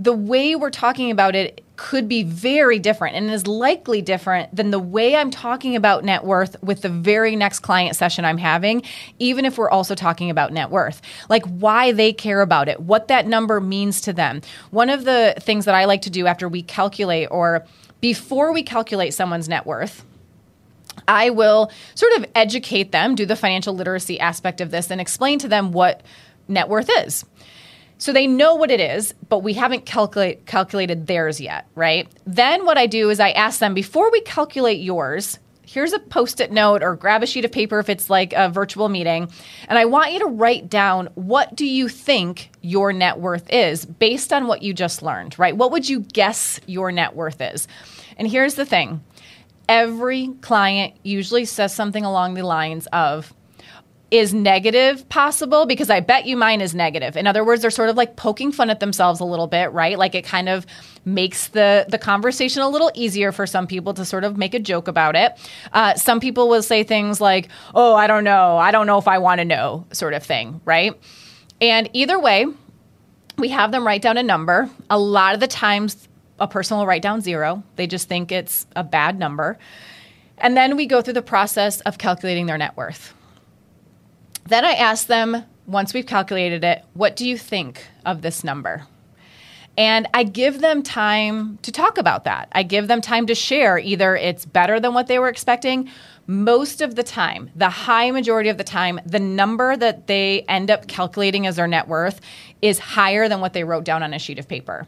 the 0.00 0.12
way 0.12 0.54
we're 0.54 0.70
talking 0.70 1.10
about 1.10 1.34
it 1.34 1.64
could 1.76 2.08
be 2.08 2.22
very 2.22 2.78
different 2.78 3.16
and 3.16 3.30
is 3.30 3.46
likely 3.46 4.00
different 4.00 4.54
than 4.54 4.70
the 4.70 4.78
way 4.78 5.16
I'm 5.16 5.30
talking 5.30 5.74
about 5.76 6.04
net 6.04 6.24
worth 6.24 6.60
with 6.62 6.82
the 6.82 6.88
very 6.88 7.34
next 7.34 7.60
client 7.60 7.96
session 7.96 8.24
I'm 8.24 8.38
having, 8.38 8.82
even 9.18 9.44
if 9.44 9.58
we're 9.58 9.70
also 9.70 9.94
talking 9.94 10.30
about 10.30 10.52
net 10.52 10.70
worth. 10.70 11.00
Like 11.28 11.44
why 11.46 11.92
they 11.92 12.12
care 12.12 12.42
about 12.42 12.68
it, 12.68 12.80
what 12.80 13.08
that 13.08 13.26
number 13.26 13.60
means 13.60 14.00
to 14.02 14.12
them. 14.12 14.42
One 14.70 14.90
of 14.90 15.04
the 15.04 15.34
things 15.40 15.64
that 15.64 15.74
I 15.74 15.84
like 15.84 16.02
to 16.02 16.10
do 16.10 16.26
after 16.26 16.48
we 16.48 16.62
calculate 16.62 17.28
or 17.30 17.64
before 18.00 18.52
we 18.52 18.62
calculate 18.62 19.14
someone's 19.14 19.48
net 19.48 19.66
worth, 19.66 20.04
I 21.06 21.30
will 21.30 21.70
sort 21.94 22.12
of 22.18 22.26
educate 22.34 22.92
them, 22.92 23.14
do 23.14 23.26
the 23.26 23.36
financial 23.36 23.74
literacy 23.74 24.18
aspect 24.20 24.60
of 24.60 24.70
this, 24.70 24.90
and 24.90 25.00
explain 25.00 25.38
to 25.40 25.48
them 25.48 25.72
what 25.72 26.02
net 26.48 26.68
worth 26.68 26.90
is 27.04 27.24
So 27.98 28.12
they 28.12 28.26
know 28.26 28.54
what 28.54 28.70
it 28.70 28.80
is, 28.80 29.12
but 29.28 29.40
we 29.40 29.54
haven't 29.54 29.84
calculate, 29.84 30.46
calculated 30.46 31.06
theirs 31.06 31.40
yet, 31.40 31.66
right? 31.74 32.08
Then 32.26 32.64
what 32.64 32.78
I 32.78 32.86
do 32.86 33.10
is 33.10 33.20
I 33.20 33.30
ask 33.30 33.58
them 33.58 33.74
before 33.74 34.10
we 34.10 34.20
calculate 34.20 34.80
yours, 34.80 35.38
here's 35.66 35.92
a 35.92 35.98
post 35.98 36.40
it 36.40 36.50
note 36.50 36.82
or 36.82 36.96
grab 36.96 37.22
a 37.22 37.26
sheet 37.26 37.44
of 37.44 37.52
paper 37.52 37.78
if 37.78 37.88
it's 37.90 38.08
like 38.08 38.32
a 38.32 38.48
virtual 38.48 38.88
meeting 38.88 39.30
and 39.68 39.78
i 39.78 39.84
want 39.84 40.14
you 40.14 40.18
to 40.18 40.24
write 40.24 40.70
down 40.70 41.10
what 41.14 41.54
do 41.54 41.66
you 41.66 41.88
think 41.88 42.48
your 42.62 42.90
net 42.90 43.20
worth 43.20 43.52
is 43.52 43.84
based 43.84 44.32
on 44.32 44.46
what 44.46 44.62
you 44.62 44.72
just 44.72 45.02
learned 45.02 45.38
right? 45.38 45.56
What 45.56 45.72
would 45.72 45.88
you 45.88 46.00
guess 46.00 46.60
your 46.66 46.92
net 46.92 47.14
worth 47.14 47.40
is? 47.40 47.68
And 48.16 48.28
here's 48.28 48.54
the 48.54 48.66
thing. 48.66 49.02
Every 49.68 50.28
client 50.40 50.94
usually 51.02 51.44
says 51.44 51.74
something 51.74 52.04
along 52.04 52.34
the 52.34 52.42
lines 52.42 52.86
of 52.92 53.32
is 54.10 54.32
negative 54.32 55.06
possible 55.10 55.66
because 55.66 55.90
I 55.90 56.00
bet 56.00 56.24
you 56.24 56.36
mine 56.36 56.62
is 56.62 56.74
negative. 56.74 57.16
In 57.16 57.26
other 57.26 57.44
words, 57.44 57.60
they're 57.60 57.70
sort 57.70 57.90
of 57.90 57.96
like 57.96 58.16
poking 58.16 58.52
fun 58.52 58.70
at 58.70 58.80
themselves 58.80 59.20
a 59.20 59.24
little 59.24 59.46
bit, 59.46 59.70
right? 59.72 59.98
Like 59.98 60.14
it 60.14 60.24
kind 60.24 60.48
of 60.48 60.64
makes 61.04 61.48
the 61.48 61.84
the 61.88 61.98
conversation 61.98 62.62
a 62.62 62.68
little 62.68 62.90
easier 62.94 63.32
for 63.32 63.46
some 63.46 63.66
people 63.66 63.92
to 63.94 64.04
sort 64.04 64.24
of 64.24 64.38
make 64.38 64.54
a 64.54 64.58
joke 64.58 64.88
about 64.88 65.14
it. 65.14 65.32
Uh, 65.72 65.94
some 65.94 66.20
people 66.20 66.48
will 66.48 66.62
say 66.62 66.82
things 66.82 67.20
like, 67.20 67.48
"Oh, 67.74 67.94
I 67.94 68.06
don't 68.06 68.24
know. 68.24 68.56
I 68.56 68.70
don't 68.70 68.86
know 68.86 68.98
if 68.98 69.08
I 69.08 69.18
want 69.18 69.40
to 69.40 69.44
know," 69.44 69.86
sort 69.92 70.14
of 70.14 70.22
thing, 70.22 70.60
right? 70.64 70.98
And 71.60 71.90
either 71.92 72.18
way, 72.18 72.46
we 73.36 73.48
have 73.48 73.72
them 73.72 73.86
write 73.86 74.02
down 74.02 74.16
a 74.16 74.22
number. 74.22 74.70
A 74.88 74.98
lot 74.98 75.34
of 75.34 75.40
the 75.40 75.46
times, 75.46 76.08
a 76.40 76.48
person 76.48 76.78
will 76.78 76.86
write 76.86 77.02
down 77.02 77.20
zero. 77.20 77.62
They 77.76 77.86
just 77.86 78.08
think 78.08 78.32
it's 78.32 78.66
a 78.74 78.84
bad 78.84 79.18
number. 79.18 79.58
And 80.38 80.56
then 80.56 80.76
we 80.76 80.86
go 80.86 81.02
through 81.02 81.14
the 81.14 81.22
process 81.22 81.80
of 81.80 81.98
calculating 81.98 82.46
their 82.46 82.58
net 82.58 82.76
worth. 82.76 83.12
Then 84.48 84.64
I 84.64 84.72
ask 84.72 85.08
them, 85.08 85.44
once 85.66 85.92
we've 85.92 86.06
calculated 86.06 86.64
it, 86.64 86.82
what 86.94 87.16
do 87.16 87.28
you 87.28 87.36
think 87.36 87.86
of 88.06 88.22
this 88.22 88.42
number? 88.42 88.86
And 89.76 90.08
I 90.14 90.22
give 90.22 90.62
them 90.62 90.82
time 90.82 91.58
to 91.58 91.70
talk 91.70 91.98
about 91.98 92.24
that. 92.24 92.48
I 92.52 92.62
give 92.62 92.88
them 92.88 93.02
time 93.02 93.26
to 93.26 93.34
share 93.34 93.78
either 93.78 94.16
it's 94.16 94.46
better 94.46 94.80
than 94.80 94.94
what 94.94 95.06
they 95.06 95.18
were 95.18 95.28
expecting. 95.28 95.90
Most 96.26 96.80
of 96.80 96.94
the 96.94 97.02
time, 97.02 97.50
the 97.54 97.68
high 97.68 98.10
majority 98.10 98.48
of 98.48 98.56
the 98.56 98.64
time, 98.64 98.98
the 99.04 99.20
number 99.20 99.76
that 99.76 100.06
they 100.06 100.46
end 100.48 100.70
up 100.70 100.88
calculating 100.88 101.46
as 101.46 101.56
their 101.56 101.68
net 101.68 101.86
worth 101.86 102.18
is 102.62 102.78
higher 102.78 103.28
than 103.28 103.40
what 103.40 103.52
they 103.52 103.64
wrote 103.64 103.84
down 103.84 104.02
on 104.02 104.14
a 104.14 104.18
sheet 104.18 104.38
of 104.38 104.48
paper. 104.48 104.86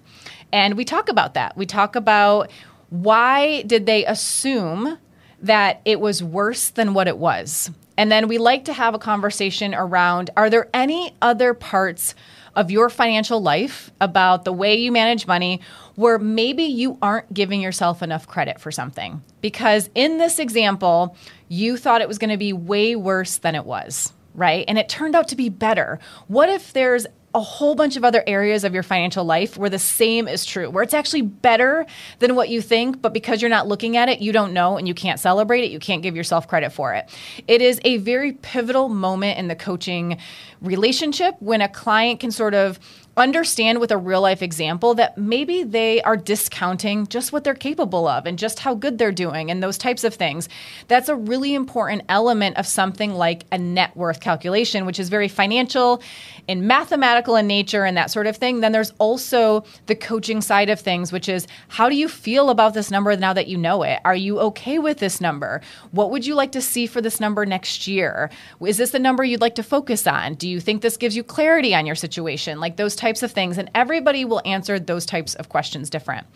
And 0.55 0.75
we 0.75 0.87
talk 0.87 1.11
about 1.11 1.35
that. 1.35 1.55
We 1.55 1.67
talk 1.67 1.97
about 1.97 2.51
why 2.89 3.61
did 3.63 3.85
they 3.85 4.07
assume 4.07 4.97
that 5.43 5.83
it 5.85 6.01
was 6.01 6.23
worse 6.23 6.71
than 6.71 6.95
what 6.95 7.09
it 7.09 7.19
was? 7.19 7.71
And 8.01 8.11
then 8.11 8.29
we 8.29 8.39
like 8.39 8.65
to 8.65 8.73
have 8.73 8.95
a 8.95 8.99
conversation 8.99 9.75
around 9.75 10.31
are 10.35 10.49
there 10.49 10.71
any 10.73 11.15
other 11.21 11.53
parts 11.53 12.15
of 12.57 12.71
your 12.71 12.89
financial 12.89 13.43
life 13.43 13.91
about 14.01 14.47
the 14.47 14.55
way 14.55 14.75
you 14.77 14.91
manage 14.91 15.27
money 15.27 15.61
where 15.97 16.19
maybe 16.19 16.63
you 16.63 16.97
aren't 17.03 17.35
giving 17.35 17.61
yourself 17.61 18.03
enough 18.03 18.27
credit 18.27 18.59
for 18.59 18.73
something? 18.73 19.23
Because 19.43 19.91
in 19.95 20.17
this 20.17 20.39
example, 20.39 21.15
you 21.49 21.77
thought 21.77 22.01
it 22.01 22.09
was 22.09 22.17
going 22.17 22.31
to 22.31 22.39
be 22.39 22.55
way 22.55 22.97
worse 22.97 23.37
than 23.37 23.55
it 23.55 23.67
was 23.67 24.15
right? 24.35 24.65
And 24.69 24.79
it 24.79 24.89
turned 24.89 25.17
out 25.17 25.27
to 25.29 25.37
be 25.37 25.49
better. 25.49 25.99
What 26.29 26.49
if 26.49 26.73
there's 26.73 27.05
a 27.35 27.41
whole 27.41 27.75
bunch 27.75 27.97
of 27.97 28.05
other 28.05 28.25
areas 28.27 28.65
of 28.65 28.75
your 28.75 28.83
financial 28.83 29.25
life 29.25 29.57
where 29.57 29.71
the 29.71 29.79
same 29.79 30.27
is 30.27 30.45
true, 30.45 30.69
where 30.69 30.83
it's 30.83 30.95
actually 30.95 31.23
better 31.23 31.87
than 32.19 32.35
what 32.35 32.49
you 32.49 32.61
think, 32.61 33.01
but 33.01 33.13
because 33.13 33.41
you're 33.41 33.49
not 33.49 33.69
looking 33.69 33.97
at 33.97 34.09
it, 34.09 34.21
you 34.21 34.33
don't 34.33 34.53
know 34.53 34.77
and 34.77 34.89
you 34.89 34.95
can't 34.95 35.21
celebrate 35.21 35.63
it, 35.63 35.71
you 35.71 35.79
can't 35.79 36.03
give 36.03 36.17
yourself 36.17 36.49
credit 36.49 36.71
for 36.71 36.93
it. 36.95 37.09
It 37.47 37.63
is 37.63 37.81
a 37.85 37.99
very 37.99 38.33
pivotal 38.33 38.89
moment 38.89 39.39
in 39.39 39.47
the 39.47 39.55
coaching 39.55 40.19
relationship 40.61 41.37
when 41.39 41.61
a 41.61 41.69
client 41.69 42.21
can 42.21 42.33
sort 42.33 42.55
of 42.55 42.81
understand 43.21 43.81
with 43.81 43.93
a 43.93 43.97
real 43.97 44.21
life 44.21 44.43
example 44.43 44.95
that 44.95 45.17
maybe 45.17 45.63
they 45.63 46.03
are 46.03 46.17
discounting 46.17 47.07
just 47.07 47.33
what 47.33 47.45
they're 47.45 47.55
capable 47.55 48.09
of 48.09 48.27
and 48.27 48.39
just 48.39 48.61
how 48.61 48.75
good 48.75 48.99
they're 48.99 49.13
doing 49.13 49.51
and 49.51 49.63
those 49.63 49.79
types 49.79 50.05
of 50.05 50.15
things. 50.15 50.49
That's 50.89 51.09
a 51.09 51.17
really 51.17 51.55
important 51.55 52.03
element 52.09 52.57
of 52.57 52.67
something 52.67 53.15
like 53.15 53.45
a 53.53 53.59
net 53.59 53.97
worth 53.97 54.21
calculation, 54.21 54.87
which 54.87 54.99
is 54.99 55.09
very 55.09 55.29
financial 55.29 56.03
and 56.49 56.67
mathematical 56.67 57.37
in 57.37 57.47
nature 57.47 57.85
and 57.85 57.97
that 57.97 58.11
sort 58.11 58.27
of 58.27 58.37
thing. 58.37 58.61
Then 58.61 58.73
there's 58.73 58.93
also 58.99 59.65
the 59.87 59.95
coaching 59.95 60.41
side 60.41 60.71
of 60.71 60.81
things, 60.81 61.13
which 61.13 61.29
is 61.29 61.47
how 61.69 61.89
do 61.89 61.97
you 61.97 62.09
feel 62.09 62.51
about 62.51 62.75
this 62.75 62.91
number 62.91 63.17
now 63.17 63.33
that 63.33 63.49
you 63.49 63.57
know 63.57 63.83
it? 63.83 64.01
Are 64.05 64.17
you 64.17 64.41
okay 64.41 64.79
with 64.79 64.99
this 64.99 65.21
number? 65.21 65.61
What 65.91 66.11
would 66.11 66.27
you 66.27 66.35
like 66.35 66.53
to 66.53 66.61
see 66.61 66.87
for 66.87 67.01
this 67.01 67.21
number 67.21 67.45
next 67.45 67.87
year? 67.87 68.31
Is 68.65 68.77
this 68.77 68.91
the 68.91 68.99
number 68.99 69.25
you'd 69.25 69.41
like 69.41 69.57
to 69.57 69.63
focus 69.63 70.07
on? 70.07 70.35
Do 70.35 70.49
you 70.49 70.61
think 70.61 70.83
this 70.83 70.97
gives 70.97 71.17
you 71.17 71.25
clarity 71.25 71.75
on 71.75 71.87
your 71.87 71.95
situation? 71.97 72.61
Like 72.61 72.77
those 72.77 72.97
types 72.97 73.10
of 73.23 73.33
things. 73.33 73.59
And 73.59 73.71
everybody 73.75 74.25
will 74.25 74.41
answer 74.45 74.79
those 74.79 75.05
types 75.05 75.35
of 75.35 75.49
questions 75.49 75.91
different. 75.91 76.27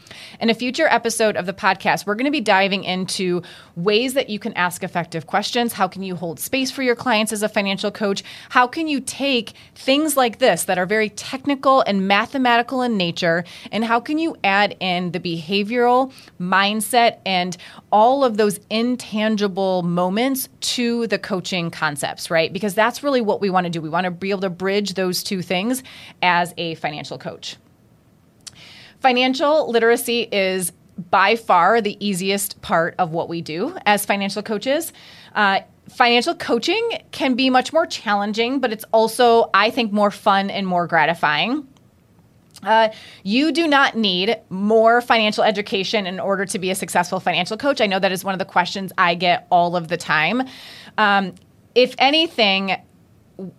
In 0.40 0.50
a 0.50 0.54
future 0.54 0.88
episode 0.88 1.36
of 1.36 1.46
the 1.46 1.52
podcast, 1.52 2.06
we're 2.06 2.16
going 2.16 2.24
to 2.24 2.30
be 2.30 2.40
diving 2.40 2.82
into 2.84 3.42
ways 3.76 4.14
that 4.14 4.28
you 4.28 4.38
can 4.38 4.52
ask 4.54 4.82
effective 4.82 5.26
questions. 5.26 5.72
How 5.72 5.86
can 5.86 6.02
you 6.02 6.16
hold 6.16 6.40
space 6.40 6.70
for 6.70 6.82
your 6.82 6.96
clients 6.96 7.32
as 7.32 7.42
a 7.42 7.48
financial 7.48 7.90
coach? 7.90 8.24
How 8.50 8.66
can 8.66 8.88
you 8.88 9.00
take 9.00 9.52
things 9.74 10.16
like 10.16 10.38
this 10.38 10.64
that 10.64 10.78
are 10.78 10.86
very 10.86 11.10
technical 11.10 11.82
and 11.82 12.08
mathematical 12.08 12.82
in 12.82 12.96
nature? 12.96 13.44
And 13.70 13.84
how 13.84 14.00
can 14.00 14.18
you 14.18 14.36
add 14.42 14.76
in 14.80 15.12
the 15.12 15.20
behavioral 15.20 16.12
mindset 16.40 17.18
and 17.24 17.56
all 17.92 18.24
of 18.24 18.36
those 18.36 18.58
intangible 18.70 19.82
moments 19.82 20.48
to 20.60 21.06
the 21.08 21.18
coaching 21.18 21.70
concepts, 21.70 22.30
right? 22.30 22.52
Because 22.52 22.74
that's 22.74 23.02
really 23.02 23.20
what 23.20 23.40
we 23.40 23.50
want 23.50 23.64
to 23.64 23.70
do. 23.70 23.80
We 23.80 23.88
want 23.88 24.04
to 24.04 24.10
be 24.10 24.30
able 24.30 24.40
to 24.40 24.50
bridge 24.50 24.94
those 24.94 25.22
two 25.22 25.42
things 25.42 25.82
as 26.22 26.53
a 26.56 26.74
financial 26.76 27.18
coach. 27.18 27.56
Financial 29.00 29.70
literacy 29.70 30.22
is 30.22 30.72
by 31.10 31.36
far 31.36 31.80
the 31.80 31.96
easiest 32.04 32.62
part 32.62 32.94
of 32.98 33.10
what 33.10 33.28
we 33.28 33.42
do 33.42 33.76
as 33.84 34.06
financial 34.06 34.42
coaches. 34.42 34.92
Uh, 35.34 35.60
financial 35.88 36.34
coaching 36.34 36.88
can 37.10 37.34
be 37.34 37.50
much 37.50 37.72
more 37.72 37.86
challenging, 37.86 38.60
but 38.60 38.72
it's 38.72 38.84
also, 38.92 39.50
I 39.52 39.70
think, 39.70 39.92
more 39.92 40.10
fun 40.10 40.50
and 40.50 40.66
more 40.66 40.86
gratifying. 40.86 41.68
Uh, 42.62 42.88
you 43.22 43.52
do 43.52 43.66
not 43.66 43.96
need 43.96 44.38
more 44.48 45.00
financial 45.00 45.44
education 45.44 46.06
in 46.06 46.18
order 46.18 46.46
to 46.46 46.58
be 46.58 46.70
a 46.70 46.74
successful 46.74 47.20
financial 47.20 47.56
coach. 47.56 47.80
I 47.80 47.86
know 47.86 47.98
that 47.98 48.12
is 48.12 48.24
one 48.24 48.34
of 48.34 48.38
the 48.38 48.44
questions 48.44 48.92
I 48.96 49.14
get 49.14 49.46
all 49.50 49.76
of 49.76 49.88
the 49.88 49.96
time. 49.96 50.48
Um, 50.96 51.34
if 51.74 51.94
anything, 51.98 52.76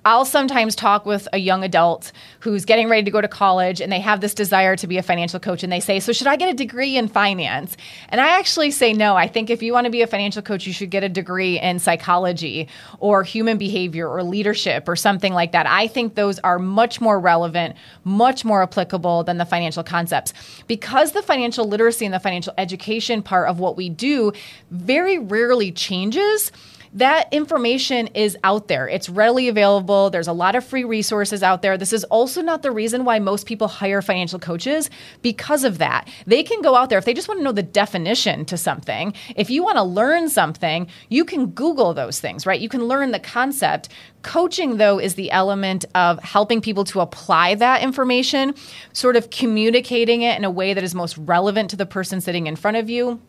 I'll 0.05 0.23
sometimes 0.23 0.73
talk 0.73 1.05
with 1.05 1.27
a 1.33 1.37
young 1.37 1.63
adult 1.63 2.13
who's 2.39 2.63
getting 2.63 2.87
ready 2.87 3.03
to 3.03 3.11
go 3.11 3.19
to 3.19 3.27
college 3.27 3.81
and 3.81 3.91
they 3.91 3.99
have 3.99 4.21
this 4.21 4.33
desire 4.33 4.77
to 4.77 4.87
be 4.87 4.97
a 4.97 5.03
financial 5.03 5.39
coach 5.39 5.63
and 5.63 5.71
they 5.71 5.81
say, 5.81 5.99
So, 5.99 6.13
should 6.13 6.27
I 6.27 6.37
get 6.37 6.49
a 6.49 6.53
degree 6.53 6.95
in 6.95 7.09
finance? 7.09 7.75
And 8.07 8.21
I 8.21 8.39
actually 8.39 8.71
say, 8.71 8.93
No. 8.93 9.17
I 9.17 9.27
think 9.27 9.49
if 9.49 9.61
you 9.61 9.73
want 9.73 9.85
to 9.85 9.91
be 9.91 10.01
a 10.01 10.07
financial 10.07 10.41
coach, 10.41 10.65
you 10.65 10.71
should 10.71 10.91
get 10.91 11.03
a 11.03 11.09
degree 11.09 11.59
in 11.59 11.79
psychology 11.79 12.69
or 12.99 13.23
human 13.23 13.57
behavior 13.57 14.07
or 14.07 14.23
leadership 14.23 14.87
or 14.87 14.95
something 14.95 15.33
like 15.33 15.51
that. 15.51 15.67
I 15.67 15.87
think 15.87 16.15
those 16.15 16.39
are 16.39 16.57
much 16.57 17.01
more 17.01 17.19
relevant, 17.19 17.75
much 18.05 18.45
more 18.45 18.63
applicable 18.63 19.25
than 19.25 19.37
the 19.37 19.45
financial 19.45 19.83
concepts. 19.83 20.33
Because 20.67 21.11
the 21.11 21.21
financial 21.21 21.67
literacy 21.67 22.05
and 22.05 22.13
the 22.13 22.19
financial 22.19 22.53
education 22.57 23.21
part 23.21 23.49
of 23.49 23.59
what 23.59 23.75
we 23.75 23.89
do 23.89 24.31
very 24.71 25.19
rarely 25.19 25.73
changes 25.73 26.53
that 26.95 27.27
information 27.33 28.07
is 28.07 28.37
out 28.43 28.69
there. 28.69 28.87
It's 28.87 29.09
readily 29.09 29.49
available. 29.49 30.09
There's 30.09 30.29
a 30.29 30.33
lot 30.33 30.55
of 30.55 30.65
free 30.65 30.85
resources 30.85 31.43
out 31.43 31.61
there. 31.61 31.77
This 31.77 31.91
is 31.91 32.05
also 32.05 32.41
not 32.41 32.61
the 32.61 32.71
reason 32.71 33.03
why 33.03 33.19
most 33.19 33.45
people 33.45 33.67
hire 33.67 34.01
financial 34.01 34.39
coaches 34.39 34.89
because 35.21 35.65
of 35.65 35.77
that. 35.79 36.09
They 36.25 36.41
can 36.41 36.61
go 36.61 36.75
out 36.75 36.89
there 36.89 36.97
if 36.97 37.03
they 37.03 37.13
just 37.13 37.27
want 37.27 37.41
to 37.41 37.43
know 37.43 37.51
the 37.51 37.61
definition 37.63 38.45
to 38.45 38.57
something. 38.57 39.13
If 39.35 39.49
you 39.49 39.61
want 39.61 39.75
to 39.75 39.83
learn 39.83 40.29
something, 40.29 40.87
you 41.09 41.25
can 41.25 41.47
Google 41.47 41.93
those 41.93 42.21
things, 42.21 42.45
right? 42.45 42.61
You 42.61 42.69
can 42.69 42.85
learn 42.85 43.11
the 43.11 43.19
concept. 43.19 43.89
Coaching, 44.21 44.77
though, 44.77 44.97
is 44.97 45.15
the 45.15 45.31
element 45.31 45.83
of 45.95 46.23
helping 46.23 46.61
people 46.61 46.85
to 46.85 47.01
apply 47.01 47.55
that 47.55 47.83
information, 47.83 48.55
sort 48.93 49.17
of 49.17 49.29
communicating 49.29 50.21
it 50.21 50.37
in 50.37 50.45
a 50.45 50.49
way 50.49 50.73
that 50.73 50.83
is 50.83 50.95
most 50.95 51.17
relevant 51.17 51.69
to 51.71 51.75
the 51.75 51.85
person 51.85 52.21
sitting 52.21 52.47
in 52.47 52.55
front 52.55 52.77
of 52.77 52.89
you 52.89 53.19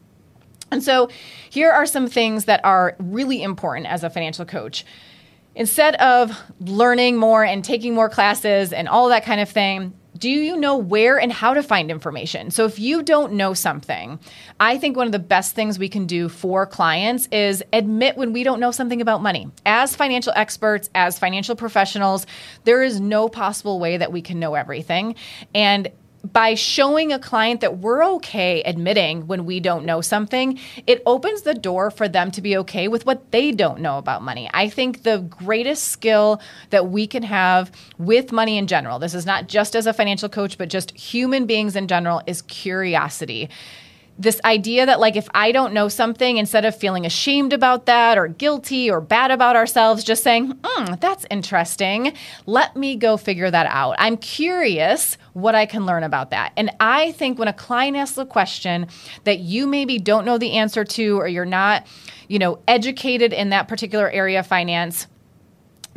and 0.70 0.82
so 0.82 1.08
here 1.50 1.70
are 1.70 1.87
some 1.87 2.08
things 2.08 2.46
that 2.46 2.64
are 2.64 2.96
really 2.99 3.42
important 3.42 3.87
as 3.87 4.04
a 4.04 4.11
financial 4.11 4.44
coach. 4.44 4.85
Instead 5.54 5.94
of 5.96 6.38
learning 6.61 7.16
more 7.16 7.42
and 7.42 7.64
taking 7.64 7.94
more 7.94 8.11
classes 8.11 8.73
and 8.73 8.88
all 8.88 9.08
that 9.08 9.25
kind 9.25 9.40
of 9.40 9.49
thing, 9.49 9.94
do 10.18 10.30
you 10.30 10.56
know 10.56 10.76
where 10.76 11.18
and 11.18 11.32
how 11.32 11.54
to 11.54 11.62
find 11.62 11.90
information? 11.90 12.50
So, 12.50 12.64
if 12.64 12.78
you 12.78 13.02
don't 13.02 13.35
know 13.35 13.54
something, 13.54 14.18
I 14.61 14.78
think 14.78 14.96
one 14.96 15.06
of 15.06 15.12
the 15.12 15.18
best 15.18 15.54
things 15.54 15.78
we 15.78 15.88
can 15.88 16.06
do 16.06 16.28
for 16.28 16.66
clients 16.66 17.28
is 17.32 17.62
admit 17.73 18.16
when 18.16 18.32
we 18.32 18.42
don't 18.42 18.61
know 18.61 18.70
something 18.70 19.00
about 19.00 19.23
money. 19.23 19.50
As 19.64 19.94
financial 19.94 20.32
experts, 20.37 20.90
as 20.94 21.18
financial 21.18 21.56
professionals, 21.56 22.26
there 22.64 22.82
is 22.82 23.00
no 23.00 23.28
possible 23.28 23.78
way 23.78 23.96
that 23.96 24.12
we 24.12 24.23
can 24.23 24.40
know 24.40 24.54
everything. 24.54 25.16
And 25.54 25.90
by 26.33 26.54
showing 26.54 27.12
a 27.12 27.18
client 27.18 27.61
that 27.61 27.78
we're 27.78 28.04
okay 28.04 28.62
admitting 28.62 29.26
when 29.26 29.45
we 29.45 29.61
don't 29.61 29.85
know 29.85 30.00
something, 30.00 30.59
it 30.87 31.02
opens 31.06 31.42
the 31.42 31.54
door 31.54 31.90
for 31.90 32.09
them 32.09 32.30
to 32.33 32.42
be 32.42 32.56
okay 32.56 32.88
with 32.88 33.06
what 33.06 33.30
they 33.30 33.52
don't 33.52 33.80
know 33.80 33.99
about 33.99 34.23
money. 34.23 34.49
I 34.52 34.68
think 34.68 35.02
the 35.02 35.18
greatest 35.18 35.88
skill 35.88 36.40
that 36.71 36.88
we 36.88 37.06
can 37.06 37.23
have 37.23 37.71
with 37.99 38.33
money 38.33 38.59
in 38.59 38.66
general, 38.66 38.99
this 38.99 39.14
is 39.14 39.26
not 39.26 39.49
just 39.49 39.76
as 39.76 39.87
a 39.87 39.92
financial 39.92 40.28
coach, 40.28 40.59
but 40.59 40.68
just 40.68 40.90
human 40.97 41.47
beings 41.47 41.76
in 41.76 41.88
general, 41.88 42.23
is 42.26 42.42
curiosity 42.42 43.49
this 44.18 44.40
idea 44.44 44.87
that 44.87 44.99
like 44.99 45.16
if 45.16 45.28
i 45.35 45.52
don't 45.52 45.73
know 45.73 45.88
something 45.88 46.38
instead 46.38 46.64
of 46.64 46.76
feeling 46.76 47.04
ashamed 47.04 47.52
about 47.52 47.87
that 47.87 48.16
or 48.16 48.28
guilty 48.28 48.90
or 48.90 49.00
bad 49.00 49.30
about 49.30 49.56
ourselves 49.56 50.02
just 50.02 50.23
saying 50.23 50.52
mm, 50.52 51.00
that's 51.00 51.26
interesting. 51.30 52.12
Let 52.46 52.76
me 52.76 52.96
go 52.96 53.16
figure 53.16 53.50
that 53.50 53.66
out. 53.66 53.96
I'm 53.99 54.16
curious 54.16 55.18
what 55.35 55.54
i 55.54 55.66
can 55.66 55.85
learn 55.87 56.02
about 56.02 56.30
that. 56.30 56.52
And 56.56 56.70
i 56.80 57.12
think 57.12 57.38
when 57.38 57.49
a 57.49 57.52
client 57.52 57.96
asks 57.96 58.18
a 58.18 58.26
question 58.26 58.87
that 59.25 59.40
you 59.40 59.66
maybe 59.66 59.99
don't 59.99 60.25
know 60.25 60.38
the 60.38 60.52
answer 60.52 60.85
to 60.85 61.18
or 61.18 61.28
you're 61.28 61.44
not 61.44 61.87
you 62.28 62.38
know 62.38 62.58
educated 62.66 63.32
in 63.32 63.50
that 63.50 63.68
particular 63.68 64.11
area 64.11 64.40
of 64.40 64.46
finance 64.46 65.06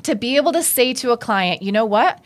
to 0.03 0.15
be 0.15 0.38
able 0.38 0.51
to 0.53 0.63
say 0.63 0.93
to 0.93 1.11
a 1.11 1.17
client, 1.17 1.61
you 1.61 1.71
know 1.71 1.85
what? 1.85 2.19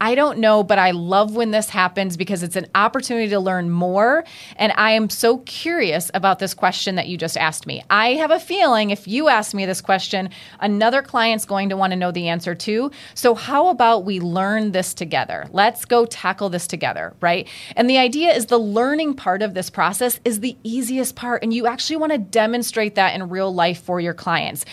I 0.00 0.14
don't 0.14 0.38
know, 0.38 0.62
but 0.62 0.78
I 0.78 0.92
love 0.92 1.36
when 1.36 1.50
this 1.50 1.68
happens 1.68 2.16
because 2.16 2.42
it's 2.42 2.56
an 2.56 2.66
opportunity 2.74 3.28
to 3.28 3.38
learn 3.38 3.68
more. 3.68 4.24
And 4.56 4.72
I 4.76 4.92
am 4.92 5.10
so 5.10 5.38
curious 5.38 6.10
about 6.14 6.38
this 6.38 6.54
question 6.54 6.94
that 6.94 7.08
you 7.08 7.18
just 7.18 7.36
asked 7.36 7.66
me. 7.66 7.84
I 7.90 8.14
have 8.14 8.30
a 8.30 8.40
feeling 8.40 8.90
if 8.90 9.06
you 9.06 9.28
ask 9.28 9.52
me 9.52 9.66
this 9.66 9.82
question, 9.82 10.30
another 10.58 11.02
client's 11.02 11.44
going 11.44 11.68
to 11.68 11.76
want 11.76 11.90
to 11.92 11.96
know 11.96 12.12
the 12.12 12.28
answer 12.28 12.54
too. 12.54 12.90
So, 13.14 13.34
how 13.34 13.68
about 13.68 14.04
we 14.04 14.20
learn 14.20 14.72
this 14.72 14.94
together? 14.94 15.46
Let's 15.50 15.84
go 15.84 16.06
tackle 16.06 16.48
this 16.48 16.66
together, 16.66 17.14
right? 17.20 17.46
And 17.76 17.88
the 17.90 17.98
idea 17.98 18.32
is 18.32 18.46
the 18.46 18.58
learning 18.58 19.14
part 19.14 19.42
of 19.42 19.52
this 19.52 19.68
process 19.68 20.18
is 20.24 20.40
the 20.40 20.56
easiest 20.62 21.14
part. 21.14 21.42
And 21.42 21.52
you 21.52 21.66
actually 21.66 21.96
want 21.96 22.12
to 22.12 22.18
demonstrate 22.18 22.94
that 22.94 23.14
in 23.14 23.28
real 23.28 23.52
life 23.52 23.82
for 23.82 24.00
your 24.00 24.14
clients 24.14 24.64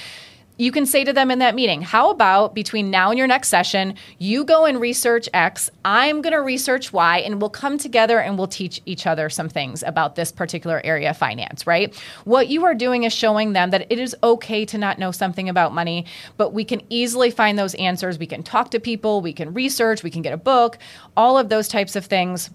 you 0.57 0.71
can 0.71 0.85
say 0.85 1.03
to 1.03 1.13
them 1.13 1.31
in 1.31 1.39
that 1.39 1.55
meeting, 1.55 1.81
how 1.81 2.09
about 2.09 2.53
between 2.55 2.89
now 2.89 3.09
and 3.09 3.17
your 3.17 3.27
next 3.27 3.49
session, 3.49 3.95
you 4.17 4.43
go 4.43 4.65
and 4.65 4.81
research 4.81 5.29
X, 5.33 5.69
I'm 5.85 6.21
going 6.21 6.33
to 6.33 6.41
research 6.41 6.91
Y, 6.91 7.19
and 7.19 7.39
we'll 7.39 7.49
come 7.49 7.77
together 7.77 8.19
and 8.19 8.37
we'll 8.37 8.47
teach 8.47 8.81
each 8.85 9.07
other 9.07 9.29
some 9.29 9.49
things 9.49 9.83
about 9.83 10.15
this 10.15 10.31
particular 10.31 10.81
area 10.83 11.11
of 11.11 11.17
finance, 11.17 11.67
right? 11.67 11.95
What 12.25 12.47
you 12.47 12.65
are 12.65 12.73
doing 12.73 13.03
is 13.03 13.13
showing 13.13 13.53
them 13.53 13.69
that 13.69 13.91
it 13.91 13.99
is 13.99 14.15
okay 14.23 14.65
to 14.65 14.77
not 14.77 14.99
know 14.99 15.11
something 15.11 15.47
about 15.47 15.73
money, 15.73 16.05
but 16.37 16.53
we 16.53 16.65
can 16.65 16.81
easily 16.89 17.31
find 17.31 17.57
those 17.57 17.75
answers. 17.75 18.17
We 18.17 18.27
can 18.27 18.43
talk 18.43 18.71
to 18.71 18.79
people, 18.79 19.21
we 19.21 19.33
can 19.33 19.53
research, 19.53 20.03
we 20.03 20.11
can 20.11 20.21
get 20.21 20.33
a 20.33 20.37
book, 20.37 20.77
all 21.15 21.37
of 21.37 21.49
those 21.49 21.67
types 21.67 21.95
of 21.95 22.05
things 22.05 22.49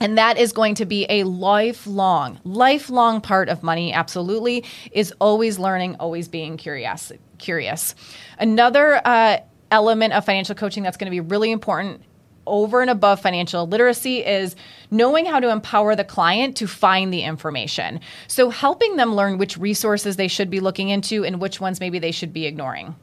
and 0.00 0.18
that 0.18 0.38
is 0.38 0.52
going 0.52 0.74
to 0.76 0.84
be 0.84 1.06
a 1.08 1.24
lifelong, 1.24 2.38
lifelong 2.44 3.20
part 3.20 3.48
of 3.48 3.62
money, 3.62 3.92
absolutely, 3.92 4.64
is 4.92 5.12
always 5.20 5.58
learning, 5.58 5.96
always 5.98 6.28
being 6.28 6.56
curious. 6.56 7.12
curious. 7.38 7.94
Another 8.38 9.00
uh, 9.04 9.38
element 9.70 10.12
of 10.12 10.24
financial 10.24 10.54
coaching 10.54 10.82
that's 10.82 10.96
going 10.96 11.06
to 11.06 11.10
be 11.10 11.20
really 11.20 11.50
important 11.50 12.02
over 12.46 12.80
and 12.80 12.90
above 12.90 13.20
financial 13.20 13.66
literacy 13.66 14.24
is 14.24 14.54
knowing 14.90 15.26
how 15.26 15.40
to 15.40 15.50
empower 15.50 15.96
the 15.96 16.04
client 16.04 16.56
to 16.56 16.66
find 16.68 17.12
the 17.12 17.22
information. 17.22 17.98
So, 18.28 18.50
helping 18.50 18.96
them 18.96 19.16
learn 19.16 19.38
which 19.38 19.58
resources 19.58 20.14
they 20.14 20.28
should 20.28 20.48
be 20.48 20.60
looking 20.60 20.88
into 20.88 21.24
and 21.24 21.40
which 21.40 21.60
ones 21.60 21.80
maybe 21.80 21.98
they 21.98 22.12
should 22.12 22.32
be 22.32 22.46
ignoring 22.46 22.94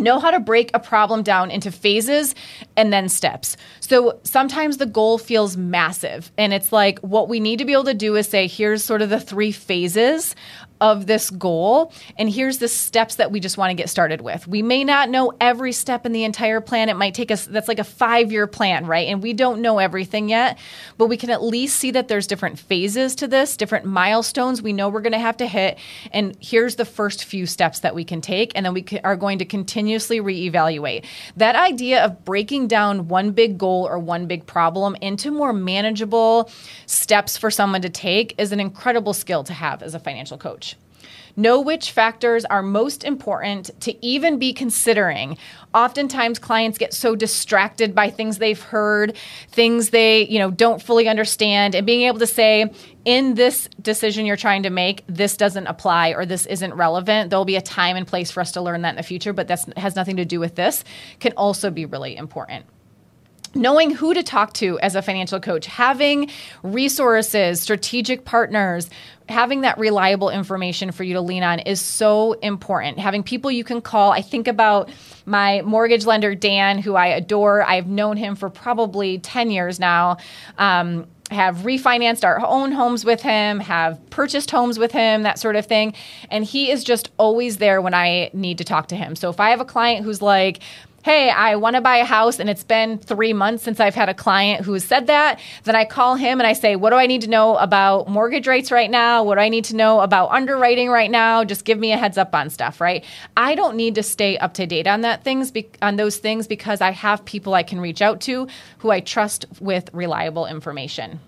know 0.00 0.18
how 0.18 0.30
to 0.30 0.40
break 0.40 0.70
a 0.74 0.80
problem 0.80 1.22
down 1.22 1.50
into 1.50 1.70
phases 1.70 2.34
and 2.76 2.92
then 2.92 3.08
steps. 3.08 3.56
So 3.80 4.18
sometimes 4.24 4.78
the 4.78 4.86
goal 4.86 5.18
feels 5.18 5.56
massive 5.56 6.32
and 6.36 6.52
it's 6.52 6.72
like 6.72 6.98
what 7.00 7.28
we 7.28 7.40
need 7.40 7.58
to 7.58 7.64
be 7.64 7.72
able 7.72 7.84
to 7.84 7.94
do 7.94 8.16
is 8.16 8.28
say 8.28 8.46
here's 8.46 8.82
sort 8.82 9.02
of 9.02 9.10
the 9.10 9.20
three 9.20 9.52
phases 9.52 10.34
of 10.80 11.06
this 11.06 11.30
goal 11.30 11.92
and 12.16 12.30
here's 12.30 12.58
the 12.58 12.68
steps 12.68 13.16
that 13.16 13.30
we 13.30 13.40
just 13.40 13.58
want 13.58 13.70
to 13.70 13.74
get 13.74 13.90
started 13.90 14.20
with. 14.20 14.46
We 14.46 14.62
may 14.62 14.84
not 14.84 15.10
know 15.10 15.32
every 15.40 15.72
step 15.72 16.06
in 16.06 16.12
the 16.12 16.24
entire 16.24 16.60
plan. 16.60 16.88
It 16.88 16.96
might 16.96 17.14
take 17.14 17.30
us 17.30 17.46
that's 17.46 17.68
like 17.68 17.78
a 17.78 17.82
5-year 17.82 18.46
plan, 18.46 18.86
right? 18.86 19.08
And 19.08 19.22
we 19.22 19.32
don't 19.32 19.60
know 19.60 19.78
everything 19.78 20.28
yet, 20.28 20.58
but 20.98 21.06
we 21.06 21.16
can 21.16 21.30
at 21.30 21.42
least 21.42 21.78
see 21.78 21.90
that 21.92 22.08
there's 22.08 22.26
different 22.26 22.58
phases 22.58 23.14
to 23.16 23.28
this, 23.28 23.56
different 23.56 23.84
milestones 23.84 24.62
we 24.62 24.72
know 24.72 24.88
we're 24.88 25.00
going 25.00 25.12
to 25.12 25.18
have 25.18 25.36
to 25.38 25.46
hit 25.46 25.78
and 26.12 26.36
here's 26.40 26.76
the 26.76 26.84
first 26.84 27.24
few 27.24 27.46
steps 27.46 27.80
that 27.80 27.94
we 27.94 28.04
can 28.04 28.20
take 28.20 28.52
and 28.54 28.64
then 28.64 28.74
we 28.74 28.84
are 29.04 29.16
going 29.16 29.38
to 29.38 29.44
continuously 29.44 30.20
reevaluate. 30.20 31.04
That 31.36 31.56
idea 31.56 32.04
of 32.04 32.24
breaking 32.24 32.68
down 32.68 33.08
one 33.08 33.32
big 33.32 33.58
goal 33.58 33.86
or 33.86 33.98
one 33.98 34.26
big 34.26 34.46
problem 34.46 34.96
into 35.00 35.30
more 35.30 35.52
manageable 35.52 36.50
steps 36.86 37.36
for 37.36 37.50
someone 37.50 37.82
to 37.82 37.90
take 37.90 38.34
is 38.38 38.52
an 38.52 38.60
incredible 38.60 39.12
skill 39.12 39.44
to 39.44 39.52
have 39.52 39.82
as 39.82 39.94
a 39.94 39.98
financial 39.98 40.38
coach. 40.38 40.69
Know 41.40 41.58
which 41.62 41.92
factors 41.92 42.44
are 42.44 42.60
most 42.60 43.02
important 43.02 43.70
to 43.80 44.04
even 44.04 44.38
be 44.38 44.52
considering. 44.52 45.38
Oftentimes 45.72 46.38
clients 46.38 46.76
get 46.76 46.92
so 46.92 47.16
distracted 47.16 47.94
by 47.94 48.10
things 48.10 48.36
they've 48.36 48.60
heard, 48.60 49.16
things 49.48 49.88
they, 49.88 50.26
you 50.26 50.38
know, 50.38 50.50
don't 50.50 50.82
fully 50.82 51.08
understand 51.08 51.74
and 51.74 51.86
being 51.86 52.02
able 52.02 52.18
to 52.18 52.26
say 52.26 52.70
in 53.06 53.36
this 53.36 53.70
decision 53.80 54.26
you're 54.26 54.36
trying 54.36 54.64
to 54.64 54.70
make, 54.70 55.02
this 55.06 55.34
doesn't 55.38 55.66
apply 55.66 56.10
or 56.10 56.26
this 56.26 56.44
isn't 56.44 56.74
relevant. 56.74 57.30
There'll 57.30 57.46
be 57.46 57.56
a 57.56 57.62
time 57.62 57.96
and 57.96 58.06
place 58.06 58.30
for 58.30 58.42
us 58.42 58.52
to 58.52 58.60
learn 58.60 58.82
that 58.82 58.90
in 58.90 58.96
the 58.96 59.02
future, 59.02 59.32
but 59.32 59.48
that 59.48 59.78
has 59.78 59.96
nothing 59.96 60.16
to 60.16 60.26
do 60.26 60.40
with 60.40 60.56
this 60.56 60.84
can 61.20 61.32
also 61.38 61.70
be 61.70 61.86
really 61.86 62.16
important 62.16 62.66
knowing 63.54 63.90
who 63.90 64.14
to 64.14 64.22
talk 64.22 64.52
to 64.54 64.78
as 64.80 64.94
a 64.94 65.02
financial 65.02 65.40
coach, 65.40 65.66
having 65.66 66.30
resources, 66.62 67.60
strategic 67.60 68.24
partners, 68.24 68.88
having 69.28 69.60
that 69.62 69.78
reliable 69.78 70.30
information 70.30 70.90
for 70.92 71.04
you 71.04 71.14
to 71.14 71.20
lean 71.20 71.42
on 71.42 71.60
is 71.60 71.80
so 71.80 72.32
important. 72.34 72.98
Having 72.98 73.22
people 73.22 73.50
you 73.50 73.64
can 73.64 73.80
call. 73.80 74.12
I 74.12 74.22
think 74.22 74.48
about 74.48 74.90
my 75.24 75.62
mortgage 75.62 76.04
lender, 76.04 76.34
Dan, 76.34 76.78
who 76.78 76.94
I 76.96 77.06
adore. 77.06 77.62
I've 77.62 77.86
known 77.86 78.16
him 78.16 78.34
for 78.34 78.50
probably 78.50 79.18
10 79.18 79.50
years 79.50 79.78
now. 79.78 80.18
Um, 80.58 81.06
have 81.30 81.58
refinanced 81.58 82.24
our 82.24 82.44
own 82.44 82.72
homes 82.72 83.04
with 83.04 83.22
him, 83.22 83.60
have 83.60 83.98
purchased 84.10 84.50
homes 84.50 84.78
with 84.80 84.90
him, 84.90 85.22
that 85.22 85.38
sort 85.38 85.54
of 85.54 85.64
thing. 85.64 85.94
And 86.28 86.44
he 86.44 86.70
is 86.70 86.82
just 86.82 87.10
always 87.18 87.58
there 87.58 87.80
when 87.80 87.94
I 87.94 88.30
need 88.32 88.58
to 88.58 88.64
talk 88.64 88.88
to 88.88 88.96
him. 88.96 89.14
So 89.14 89.30
if 89.30 89.38
I 89.38 89.50
have 89.50 89.60
a 89.60 89.64
client 89.64 90.04
who's 90.04 90.20
like, 90.20 90.60
hey, 91.02 91.30
I 91.30 91.56
want 91.56 91.76
to 91.76 91.80
buy 91.80 91.96
a 91.96 92.04
house 92.04 92.38
and 92.38 92.50
it's 92.50 92.64
been 92.64 92.98
three 92.98 93.32
months 93.32 93.62
since 93.62 93.80
I've 93.80 93.94
had 93.94 94.10
a 94.10 94.14
client 94.14 94.64
who 94.64 94.74
has 94.74 94.84
said 94.84 95.06
that, 95.06 95.40
then 95.64 95.74
I 95.74 95.86
call 95.86 96.14
him 96.14 96.40
and 96.40 96.46
I 96.46 96.52
say, 96.52 96.76
what 96.76 96.90
do 96.90 96.96
I 96.96 97.06
need 97.06 97.22
to 97.22 97.30
know 97.30 97.56
about 97.56 98.08
mortgage 98.08 98.46
rates 98.46 98.70
right 98.70 98.90
now? 98.90 99.24
What 99.24 99.36
do 99.36 99.40
I 99.40 99.48
need 99.48 99.64
to 99.66 99.76
know 99.76 100.00
about 100.00 100.30
underwriting 100.30 100.90
right 100.90 101.10
now? 101.10 101.42
Just 101.44 101.64
give 101.64 101.78
me 101.78 101.92
a 101.92 101.96
heads 101.96 102.18
up 102.18 102.34
on 102.34 102.50
stuff, 102.50 102.80
right? 102.80 103.04
I 103.36 103.54
don't 103.54 103.76
need 103.76 103.94
to 103.94 104.02
stay 104.02 104.36
up 104.38 104.54
to 104.54 104.66
date 104.66 104.86
on 104.86 105.00
that 105.00 105.24
things 105.24 105.50
be- 105.50 105.70
on 105.80 105.96
those 105.96 106.18
things 106.18 106.46
because 106.46 106.82
I 106.82 106.90
have 106.90 107.24
people 107.24 107.54
I 107.54 107.62
can 107.62 107.80
reach 107.80 108.02
out 108.02 108.20
to 108.22 108.48
who 108.78 108.90
I 108.90 109.00
trust 109.00 109.46
with 109.58 109.88
reliable 109.94 110.46
information. 110.46 111.20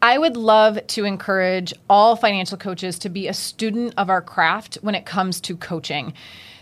I 0.00 0.16
would 0.16 0.36
love 0.36 0.86
to 0.88 1.04
encourage 1.04 1.72
all 1.90 2.14
financial 2.14 2.56
coaches 2.56 3.00
to 3.00 3.08
be 3.08 3.26
a 3.26 3.34
student 3.34 3.94
of 3.96 4.10
our 4.10 4.22
craft 4.22 4.76
when 4.80 4.94
it 4.94 5.06
comes 5.06 5.40
to 5.42 5.56
coaching. 5.56 6.14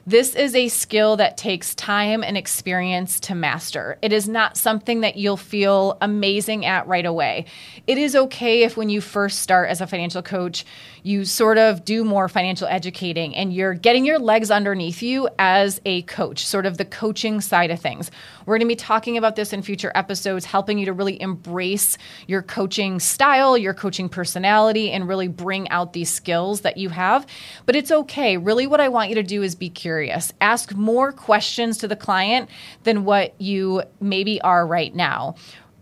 This 0.09 0.37
is 0.37 0.55
a 0.55 0.69
skill 0.69 1.17
that 1.17 1.37
takes 1.37 1.75
time 1.75 2.23
and 2.23 2.39
experience 2.39 3.19
to 3.19 3.35
master. 3.35 3.99
It 4.03 4.13
is 4.13 4.29
not 4.29 4.57
something 4.57 5.01
that 5.01 5.17
you'll 5.17 5.37
feel 5.37 5.99
amazing 6.01 6.65
at 6.65 6.87
right 6.87 7.05
away. 7.05 7.47
It 7.89 7.99
is 7.99 8.15
okay 8.15 8.63
if 8.63 8.77
when 8.77 8.89
you 8.89 9.01
first 9.01 9.41
start 9.41 9.69
as 9.69 9.81
a 9.81 9.87
financial 9.89 10.23
coach, 10.23 10.65
you 11.03 11.25
sort 11.25 11.59
of 11.59 11.85
do 11.85 12.05
more 12.05 12.29
financial 12.29 12.69
educating 12.69 13.35
and 13.35 13.53
you're 13.53 13.75
getting 13.75 14.05
your 14.05 14.21
legs 14.21 14.49
underneath 14.49 15.03
you 15.03 15.29
as 15.41 15.81
a 15.85 16.03
coach, 16.03 16.47
sort 16.47 16.67
of 16.67 16.79
the 16.79 16.85
coaching 16.85 17.41
side 17.41 17.73
of 17.73 17.81
things. 17.81 18.13
We're 18.45 18.59
going 18.59 18.69
to 18.69 18.73
be 18.73 18.77
talking 18.77 19.17
about 19.17 19.35
this 19.35 19.53
in 19.53 19.63
future 19.63 19.91
episodes, 19.97 20.45
helping 20.45 20.79
you 20.79 20.87
to 20.87 20.93
really 20.93 21.21
embrace 21.21 21.99
your 22.29 22.43
coaching 22.43 23.01
style, 23.01 23.59
your 23.59 23.75
coaching 23.75 24.09
personality, 24.09 24.93
and 24.93 25.09
really 25.09 25.27
bring 25.27 25.69
out 25.71 25.95
these 25.95 26.11
skills 26.11 26.61
that 26.61 26.77
you 26.77 26.91
have. 26.91 27.27
But 27.67 27.75
it's 27.75 27.91
okay. 27.91 28.37
Really, 28.37 28.69
what 28.69 28.81
I 28.81 28.89
want 28.89 29.09
you 29.09 29.17
to 29.17 29.25
do 29.25 29.43
is 29.43 29.57
be 29.57 29.71
curious. 29.97 30.31
Ask 30.43 30.75
more 30.75 31.11
questions 31.11 31.79
to 31.79 31.89
the 31.89 31.97
client 31.97 32.51
than 32.85 33.07
what 33.07 33.35
you 33.41 33.83
maybe 33.99 34.39
are 34.43 34.67
right 34.67 34.95
now. 34.95 35.37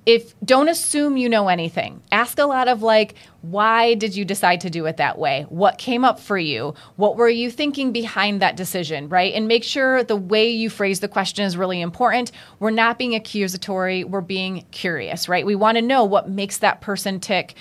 If 0.07 0.39
don't 0.45 0.69
assume 0.69 1.17
you 1.17 1.29
know 1.29 1.49
anything. 1.49 2.01
Ask 2.13 2.39
a 2.39 2.45
lot 2.45 2.69
of 2.69 2.81
like 2.83 3.17
why 3.41 3.95
did 3.95 4.15
you 4.17 4.25
decide 4.25 4.61
to 4.61 4.71
do 4.71 4.87
it 4.87 4.99
that 4.99 5.19
way? 5.19 5.47
What 5.49 5.79
came 5.79 6.05
up 6.05 6.21
for 6.21 6.39
you? 6.39 6.75
What 6.97 7.17
were 7.17 7.29
you 7.29 7.51
thinking 7.51 7.91
behind 7.91 8.41
that 8.41 8.57
decision 8.57 9.09
right? 9.09 9.35
And 9.35 9.49
make 9.49 9.65
sure 9.65 10.05
the 10.05 10.15
way 10.15 10.49
you 10.49 10.71
phrase 10.71 11.01
the 11.01 11.09
question 11.09 11.45
is 11.45 11.57
really 11.57 11.81
important. 11.81 12.31
We're 12.61 12.71
not 12.71 12.99
being 12.99 13.17
accusatory. 13.17 14.05
We're 14.05 14.21
being 14.21 14.65
curious 14.71 15.29
right? 15.29 15.45
We 15.45 15.57
want 15.57 15.77
to 15.77 15.83
know 15.83 16.05
what 16.05 16.29
makes 16.29 16.59
that 16.59 16.81
person 16.81 17.19
tick 17.19 17.55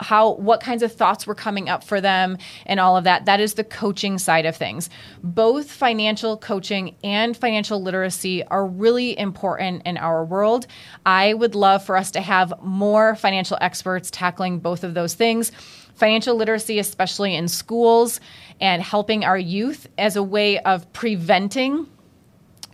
how 0.00 0.32
what 0.34 0.60
kinds 0.60 0.82
of 0.82 0.92
thoughts 0.92 1.26
were 1.26 1.34
coming 1.34 1.68
up 1.68 1.84
for 1.84 2.00
them 2.00 2.38
and 2.66 2.80
all 2.80 2.96
of 2.96 3.04
that. 3.04 3.26
That 3.26 3.40
is 3.40 3.54
the 3.54 3.64
coaching 3.64 4.18
side 4.18 4.46
of 4.46 4.56
things. 4.56 4.90
Both 5.22 5.70
financial 5.70 6.36
coaching 6.36 6.96
and 7.04 7.36
financial 7.36 7.82
literacy 7.82 8.44
are 8.44 8.66
really 8.66 9.18
important 9.18 9.82
in 9.84 9.96
our 9.96 10.24
world. 10.24 10.66
I 11.04 11.34
would 11.34 11.54
love 11.54 11.84
for 11.84 11.96
us 11.96 12.10
to 12.12 12.20
have 12.20 12.52
more 12.62 13.14
financial 13.14 13.58
experts 13.60 14.10
tackling 14.10 14.58
both 14.58 14.84
of 14.84 14.94
those 14.94 15.14
things 15.14 15.52
financial 16.00 16.34
literacy, 16.34 16.78
especially 16.78 17.34
in 17.34 17.46
schools, 17.46 18.20
and 18.58 18.82
helping 18.82 19.22
our 19.22 19.36
youth 19.36 19.86
as 19.98 20.16
a 20.16 20.22
way 20.22 20.58
of 20.60 20.90
preventing 20.94 21.86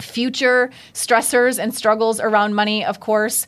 future 0.01 0.71
stressors 0.93 1.59
and 1.59 1.75
struggles 1.75 2.21
around 2.21 2.55
money, 2.55 2.85
of 2.85 3.01
course. 3.01 3.47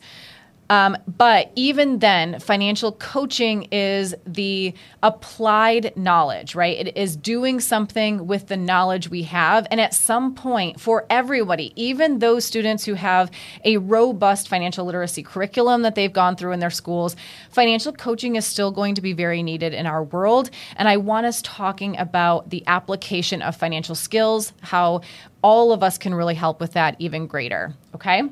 Um, 0.69 0.97
but 1.07 1.51
even 1.55 1.99
then, 1.99 2.39
financial 2.39 2.91
coaching 2.91 3.63
is 3.71 4.13
the 4.25 4.73
applied 5.01 5.93
knowledge, 5.97 6.53
right? 6.53 6.87
It 6.87 6.95
is 6.95 7.15
doing 7.15 7.59
something 7.59 8.27
with 8.27 8.47
the 8.47 8.57
knowledge 8.57 9.09
we 9.09 9.23
have. 9.23 9.67
And 9.71 9.81
at 9.81 9.93
some 9.95 10.35
point, 10.35 10.79
for 10.79 11.05
everybody, 11.09 11.73
even 11.75 12.19
those 12.19 12.45
students 12.45 12.85
who 12.85 12.93
have 12.93 13.31
a 13.65 13.77
robust 13.77 14.47
financial 14.47 14.85
literacy 14.85 15.23
curriculum 15.23 15.81
that 15.81 15.95
they've 15.95 16.13
gone 16.13 16.35
through 16.35 16.51
in 16.51 16.59
their 16.59 16.69
schools, 16.69 17.15
financial 17.49 17.91
coaching 17.91 18.35
is 18.35 18.45
still 18.45 18.71
going 18.71 18.95
to 18.95 19.01
be 19.01 19.13
very 19.13 19.41
needed 19.41 19.73
in 19.73 19.87
our 19.87 20.03
world. 20.03 20.51
And 20.75 20.87
I 20.87 20.97
want 20.97 21.25
us 21.25 21.41
talking 21.41 21.97
about 21.97 22.51
the 22.51 22.63
application 22.67 23.41
of 23.41 23.55
financial 23.55 23.95
skills, 23.95 24.53
how 24.61 25.01
all 25.41 25.71
of 25.71 25.81
us 25.81 25.97
can 25.97 26.13
really 26.13 26.35
help 26.35 26.59
with 26.59 26.73
that 26.73 26.95
even 26.99 27.25
greater, 27.25 27.73
okay? 27.95 28.23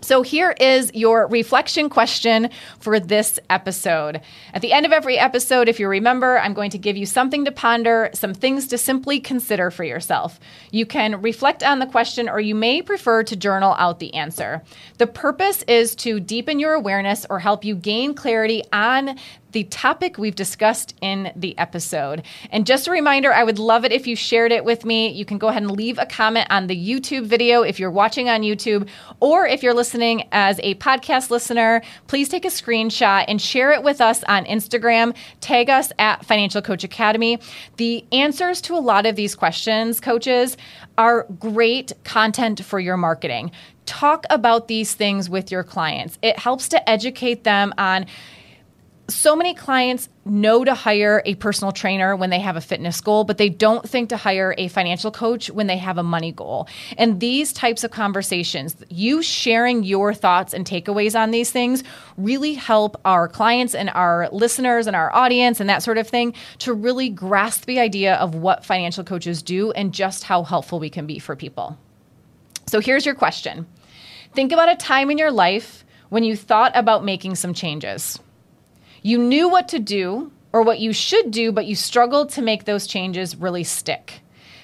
So, 0.00 0.22
here 0.22 0.54
is 0.60 0.92
your 0.94 1.26
reflection 1.26 1.90
question 1.90 2.50
for 2.78 3.00
this 3.00 3.40
episode. 3.50 4.20
At 4.54 4.62
the 4.62 4.72
end 4.72 4.86
of 4.86 4.92
every 4.92 5.18
episode, 5.18 5.68
if 5.68 5.80
you 5.80 5.88
remember, 5.88 6.38
I'm 6.38 6.54
going 6.54 6.70
to 6.70 6.78
give 6.78 6.96
you 6.96 7.04
something 7.04 7.44
to 7.44 7.52
ponder, 7.52 8.10
some 8.14 8.32
things 8.32 8.68
to 8.68 8.78
simply 8.78 9.18
consider 9.18 9.70
for 9.72 9.82
yourself. 9.82 10.38
You 10.70 10.86
can 10.86 11.20
reflect 11.20 11.64
on 11.64 11.80
the 11.80 11.86
question, 11.86 12.28
or 12.28 12.38
you 12.38 12.54
may 12.54 12.80
prefer 12.80 13.24
to 13.24 13.36
journal 13.36 13.74
out 13.76 13.98
the 13.98 14.14
answer. 14.14 14.62
The 14.98 15.08
purpose 15.08 15.62
is 15.64 15.96
to 15.96 16.20
deepen 16.20 16.60
your 16.60 16.74
awareness 16.74 17.26
or 17.28 17.40
help 17.40 17.64
you 17.64 17.74
gain 17.74 18.14
clarity 18.14 18.62
on 18.72 19.18
the 19.52 19.64
topic 19.64 20.18
we've 20.18 20.34
discussed 20.34 20.94
in 21.00 21.32
the 21.34 21.56
episode. 21.58 22.22
And 22.50 22.66
just 22.66 22.86
a 22.86 22.90
reminder, 22.90 23.32
I 23.32 23.44
would 23.44 23.58
love 23.58 23.84
it 23.84 23.92
if 23.92 24.06
you 24.06 24.14
shared 24.14 24.52
it 24.52 24.64
with 24.64 24.84
me. 24.84 25.08
You 25.08 25.24
can 25.24 25.38
go 25.38 25.48
ahead 25.48 25.62
and 25.62 25.70
leave 25.70 25.98
a 25.98 26.06
comment 26.06 26.46
on 26.50 26.66
the 26.66 26.76
YouTube 26.76 27.26
video 27.26 27.62
if 27.62 27.78
you're 27.80 27.90
watching 27.90 28.28
on 28.28 28.42
YouTube, 28.42 28.88
or 29.20 29.46
if 29.46 29.62
you're 29.62 29.74
listening 29.74 30.28
as 30.32 30.60
a 30.62 30.74
podcast 30.76 31.30
listener, 31.30 31.82
please 32.06 32.28
take 32.28 32.44
a 32.44 32.48
screenshot 32.48 33.24
and 33.28 33.40
share 33.40 33.72
it 33.72 33.82
with 33.82 34.00
us 34.00 34.22
on 34.24 34.44
Instagram. 34.44 35.14
Tag 35.40 35.70
us 35.70 35.92
at 35.98 36.24
Financial 36.24 36.62
Coach 36.62 36.84
Academy. 36.84 37.38
The 37.76 38.04
answers 38.12 38.60
to 38.62 38.74
a 38.74 38.78
lot 38.78 39.06
of 39.06 39.16
these 39.16 39.34
questions, 39.34 40.00
coaches, 40.00 40.56
are 40.96 41.24
great 41.38 41.92
content 42.04 42.64
for 42.64 42.80
your 42.80 42.96
marketing. 42.96 43.50
Talk 43.86 44.26
about 44.28 44.68
these 44.68 44.94
things 44.94 45.30
with 45.30 45.50
your 45.50 45.64
clients. 45.64 46.18
It 46.20 46.38
helps 46.38 46.68
to 46.68 46.90
educate 46.90 47.44
them 47.44 47.72
on 47.78 48.04
so 49.10 49.34
many 49.34 49.54
clients 49.54 50.08
know 50.26 50.64
to 50.64 50.74
hire 50.74 51.22
a 51.24 51.34
personal 51.36 51.72
trainer 51.72 52.14
when 52.14 52.28
they 52.28 52.40
have 52.40 52.56
a 52.56 52.60
fitness 52.60 53.00
goal, 53.00 53.24
but 53.24 53.38
they 53.38 53.48
don't 53.48 53.88
think 53.88 54.10
to 54.10 54.18
hire 54.18 54.54
a 54.58 54.68
financial 54.68 55.10
coach 55.10 55.50
when 55.50 55.66
they 55.66 55.78
have 55.78 55.96
a 55.96 56.02
money 56.02 56.30
goal. 56.30 56.68
And 56.98 57.18
these 57.18 57.52
types 57.54 57.84
of 57.84 57.90
conversations, 57.90 58.76
you 58.90 59.22
sharing 59.22 59.82
your 59.82 60.12
thoughts 60.12 60.52
and 60.52 60.66
takeaways 60.66 61.18
on 61.18 61.30
these 61.30 61.50
things, 61.50 61.84
really 62.18 62.52
help 62.52 63.00
our 63.06 63.28
clients 63.28 63.74
and 63.74 63.88
our 63.90 64.28
listeners 64.30 64.86
and 64.86 64.94
our 64.94 65.14
audience 65.14 65.58
and 65.58 65.70
that 65.70 65.82
sort 65.82 65.96
of 65.96 66.06
thing 66.06 66.34
to 66.58 66.74
really 66.74 67.08
grasp 67.08 67.64
the 67.64 67.80
idea 67.80 68.16
of 68.16 68.34
what 68.34 68.66
financial 68.66 69.04
coaches 69.04 69.42
do 69.42 69.72
and 69.72 69.94
just 69.94 70.24
how 70.24 70.42
helpful 70.42 70.78
we 70.78 70.90
can 70.90 71.06
be 71.06 71.18
for 71.18 71.34
people. 71.34 71.78
So 72.66 72.80
here's 72.80 73.06
your 73.06 73.14
question 73.14 73.66
Think 74.34 74.52
about 74.52 74.70
a 74.70 74.76
time 74.76 75.10
in 75.10 75.16
your 75.16 75.30
life 75.30 75.84
when 76.10 76.24
you 76.24 76.36
thought 76.36 76.72
about 76.74 77.04
making 77.04 77.36
some 77.36 77.54
changes. 77.54 78.18
You 79.08 79.16
knew 79.16 79.48
what 79.48 79.68
to 79.68 79.78
do 79.78 80.32
or 80.52 80.60
what 80.60 80.80
you 80.80 80.92
should 80.92 81.30
do, 81.30 81.50
but 81.50 81.64
you 81.64 81.74
struggled 81.74 82.28
to 82.32 82.42
make 82.42 82.66
those 82.66 82.86
changes 82.86 83.36
really 83.36 83.64
stick. 83.64 84.20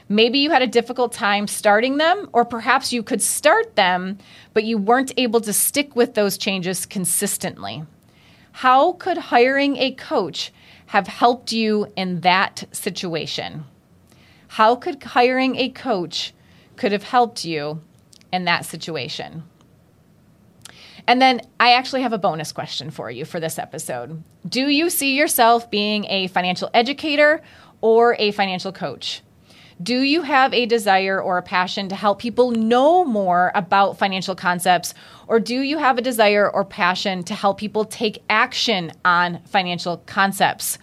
Maybe 0.07 0.38
you 0.38 0.50
had 0.50 0.61
a 0.61 0.66
difficult 0.66 1.14
time 1.14 1.46
starting 1.46 1.96
them, 1.96 2.28
or 2.35 2.44
perhaps 2.44 2.92
you 2.92 3.02
could 3.02 3.22
start 3.22 3.74
them, 3.74 4.18
but 4.52 4.64
you 4.64 4.76
weren't 4.76 5.14
able 5.16 5.40
to 5.40 5.54
stick 5.54 5.96
with 5.96 6.12
those 6.12 6.37
changes 6.37 6.85
consistently. 6.85 7.85
How 8.52 8.92
could 8.92 9.16
hiring 9.16 9.78
a 9.78 9.92
coach 9.92 10.52
have 10.88 11.07
helped 11.07 11.50
you 11.52 11.90
in 11.96 12.20
that 12.20 12.64
situation? 12.70 13.64
How 14.48 14.76
could 14.76 15.02
hiring 15.02 15.57
a 15.57 15.70
coach 15.70 16.35
could 16.76 16.92
have 16.92 17.04
helped 17.04 17.46
you 17.46 17.80
in 18.30 18.44
that 18.44 18.66
situation? 18.66 19.44
And 21.06 21.20
then 21.20 21.42
I 21.60 21.72
actually 21.72 22.02
have 22.02 22.12
a 22.12 22.18
bonus 22.18 22.52
question 22.52 22.90
for 22.90 23.10
you 23.10 23.24
for 23.24 23.38
this 23.40 23.58
episode. 23.58 24.22
Do 24.48 24.68
you 24.68 24.88
see 24.88 25.16
yourself 25.16 25.70
being 25.70 26.06
a 26.06 26.28
financial 26.28 26.70
educator 26.72 27.42
or 27.80 28.16
a 28.18 28.30
financial 28.32 28.72
coach? 28.72 29.22
Do 29.82 30.00
you 30.00 30.22
have 30.22 30.54
a 30.54 30.66
desire 30.66 31.20
or 31.20 31.36
a 31.36 31.42
passion 31.42 31.88
to 31.88 31.96
help 31.96 32.20
people 32.20 32.52
know 32.52 33.04
more 33.04 33.50
about 33.54 33.98
financial 33.98 34.34
concepts? 34.34 34.94
Or 35.26 35.40
do 35.40 35.60
you 35.60 35.78
have 35.78 35.98
a 35.98 36.02
desire 36.02 36.48
or 36.48 36.64
passion 36.64 37.24
to 37.24 37.34
help 37.34 37.58
people 37.58 37.84
take 37.84 38.22
action 38.30 38.92
on 39.04 39.42
financial 39.44 39.98
concepts? 40.06 40.78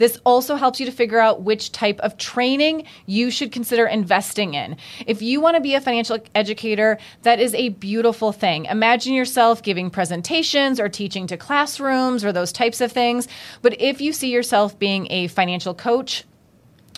This 0.00 0.18
also 0.24 0.56
helps 0.56 0.80
you 0.80 0.86
to 0.86 0.92
figure 0.92 1.20
out 1.20 1.42
which 1.42 1.72
type 1.72 2.00
of 2.00 2.16
training 2.16 2.86
you 3.04 3.30
should 3.30 3.52
consider 3.52 3.84
investing 3.84 4.54
in. 4.54 4.78
If 5.06 5.20
you 5.20 5.42
want 5.42 5.56
to 5.56 5.60
be 5.60 5.74
a 5.74 5.80
financial 5.80 6.18
educator, 6.34 6.96
that 7.20 7.38
is 7.38 7.54
a 7.54 7.68
beautiful 7.68 8.32
thing. 8.32 8.64
Imagine 8.64 9.12
yourself 9.12 9.62
giving 9.62 9.90
presentations 9.90 10.80
or 10.80 10.88
teaching 10.88 11.26
to 11.26 11.36
classrooms 11.36 12.24
or 12.24 12.32
those 12.32 12.50
types 12.50 12.80
of 12.80 12.90
things. 12.90 13.28
But 13.60 13.78
if 13.78 14.00
you 14.00 14.14
see 14.14 14.30
yourself 14.30 14.78
being 14.78 15.06
a 15.10 15.26
financial 15.26 15.74
coach, 15.74 16.24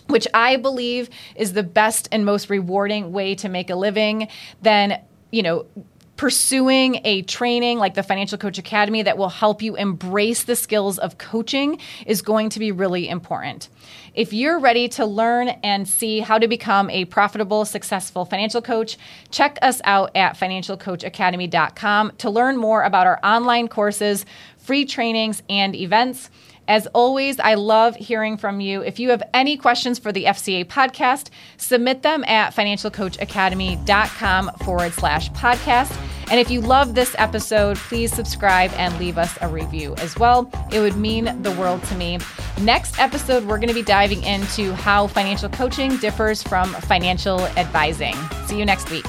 which 0.07 0.25
I 0.33 0.55
believe 0.55 1.09
is 1.35 1.51
the 1.51 1.63
best 1.63 2.07
and 2.09 2.25
most 2.25 2.49
rewarding 2.49 3.11
way 3.11 3.35
to 3.35 3.49
make 3.49 3.69
a 3.69 3.75
living, 3.75 4.29
then 4.61 5.01
you 5.33 5.41
know, 5.41 5.65
pursuing 6.15 7.01
a 7.03 7.23
training 7.23 7.79
like 7.79 7.95
the 7.95 8.03
Financial 8.03 8.37
Coach 8.37 8.57
Academy 8.57 9.01
that 9.01 9.17
will 9.17 9.29
help 9.29 9.61
you 9.61 9.75
embrace 9.75 10.43
the 10.43 10.55
skills 10.55 10.99
of 10.99 11.17
coaching 11.17 11.79
is 12.05 12.21
going 12.21 12.49
to 12.49 12.59
be 12.59 12.71
really 12.71 13.09
important. 13.09 13.69
If 14.13 14.31
you're 14.31 14.59
ready 14.59 14.87
to 14.89 15.05
learn 15.05 15.49
and 15.49 15.87
see 15.87 16.19
how 16.19 16.37
to 16.37 16.47
become 16.47 16.89
a 16.91 17.05
profitable, 17.05 17.65
successful 17.65 18.25
financial 18.25 18.61
coach, 18.61 18.97
check 19.31 19.57
us 19.63 19.81
out 19.85 20.11
at 20.15 20.37
financialcoachacademy.com 20.37 22.11
to 22.19 22.29
learn 22.29 22.57
more 22.57 22.83
about 22.83 23.07
our 23.07 23.19
online 23.23 23.67
courses, 23.67 24.25
free 24.57 24.85
trainings, 24.85 25.41
and 25.49 25.75
events. 25.75 26.29
As 26.67 26.87
always, 26.87 27.39
I 27.39 27.55
love 27.55 27.95
hearing 27.95 28.37
from 28.37 28.59
you. 28.61 28.81
If 28.81 28.99
you 28.99 29.09
have 29.09 29.23
any 29.33 29.57
questions 29.57 29.99
for 29.99 30.11
the 30.11 30.25
FCA 30.25 30.65
podcast, 30.65 31.29
submit 31.57 32.03
them 32.03 32.23
at 32.25 32.55
financialcoachacademy.com 32.55 34.51
forward 34.63 34.93
slash 34.93 35.29
podcast. 35.31 35.97
And 36.31 36.39
if 36.39 36.49
you 36.49 36.61
love 36.61 36.95
this 36.95 37.15
episode, 37.17 37.75
please 37.77 38.13
subscribe 38.13 38.71
and 38.75 38.97
leave 38.97 39.17
us 39.17 39.37
a 39.41 39.47
review 39.49 39.93
as 39.97 40.17
well. 40.17 40.49
It 40.71 40.79
would 40.79 40.95
mean 40.95 41.41
the 41.43 41.51
world 41.51 41.83
to 41.83 41.95
me. 41.95 42.17
Next 42.61 42.97
episode, 42.97 43.43
we're 43.43 43.57
going 43.57 43.67
to 43.67 43.73
be 43.73 43.83
diving 43.83 44.23
into 44.23 44.73
how 44.73 45.07
financial 45.07 45.49
coaching 45.49 45.97
differs 45.97 46.41
from 46.41 46.69
financial 46.73 47.41
advising. 47.57 48.15
See 48.47 48.57
you 48.57 48.65
next 48.65 48.89
week. 48.89 49.05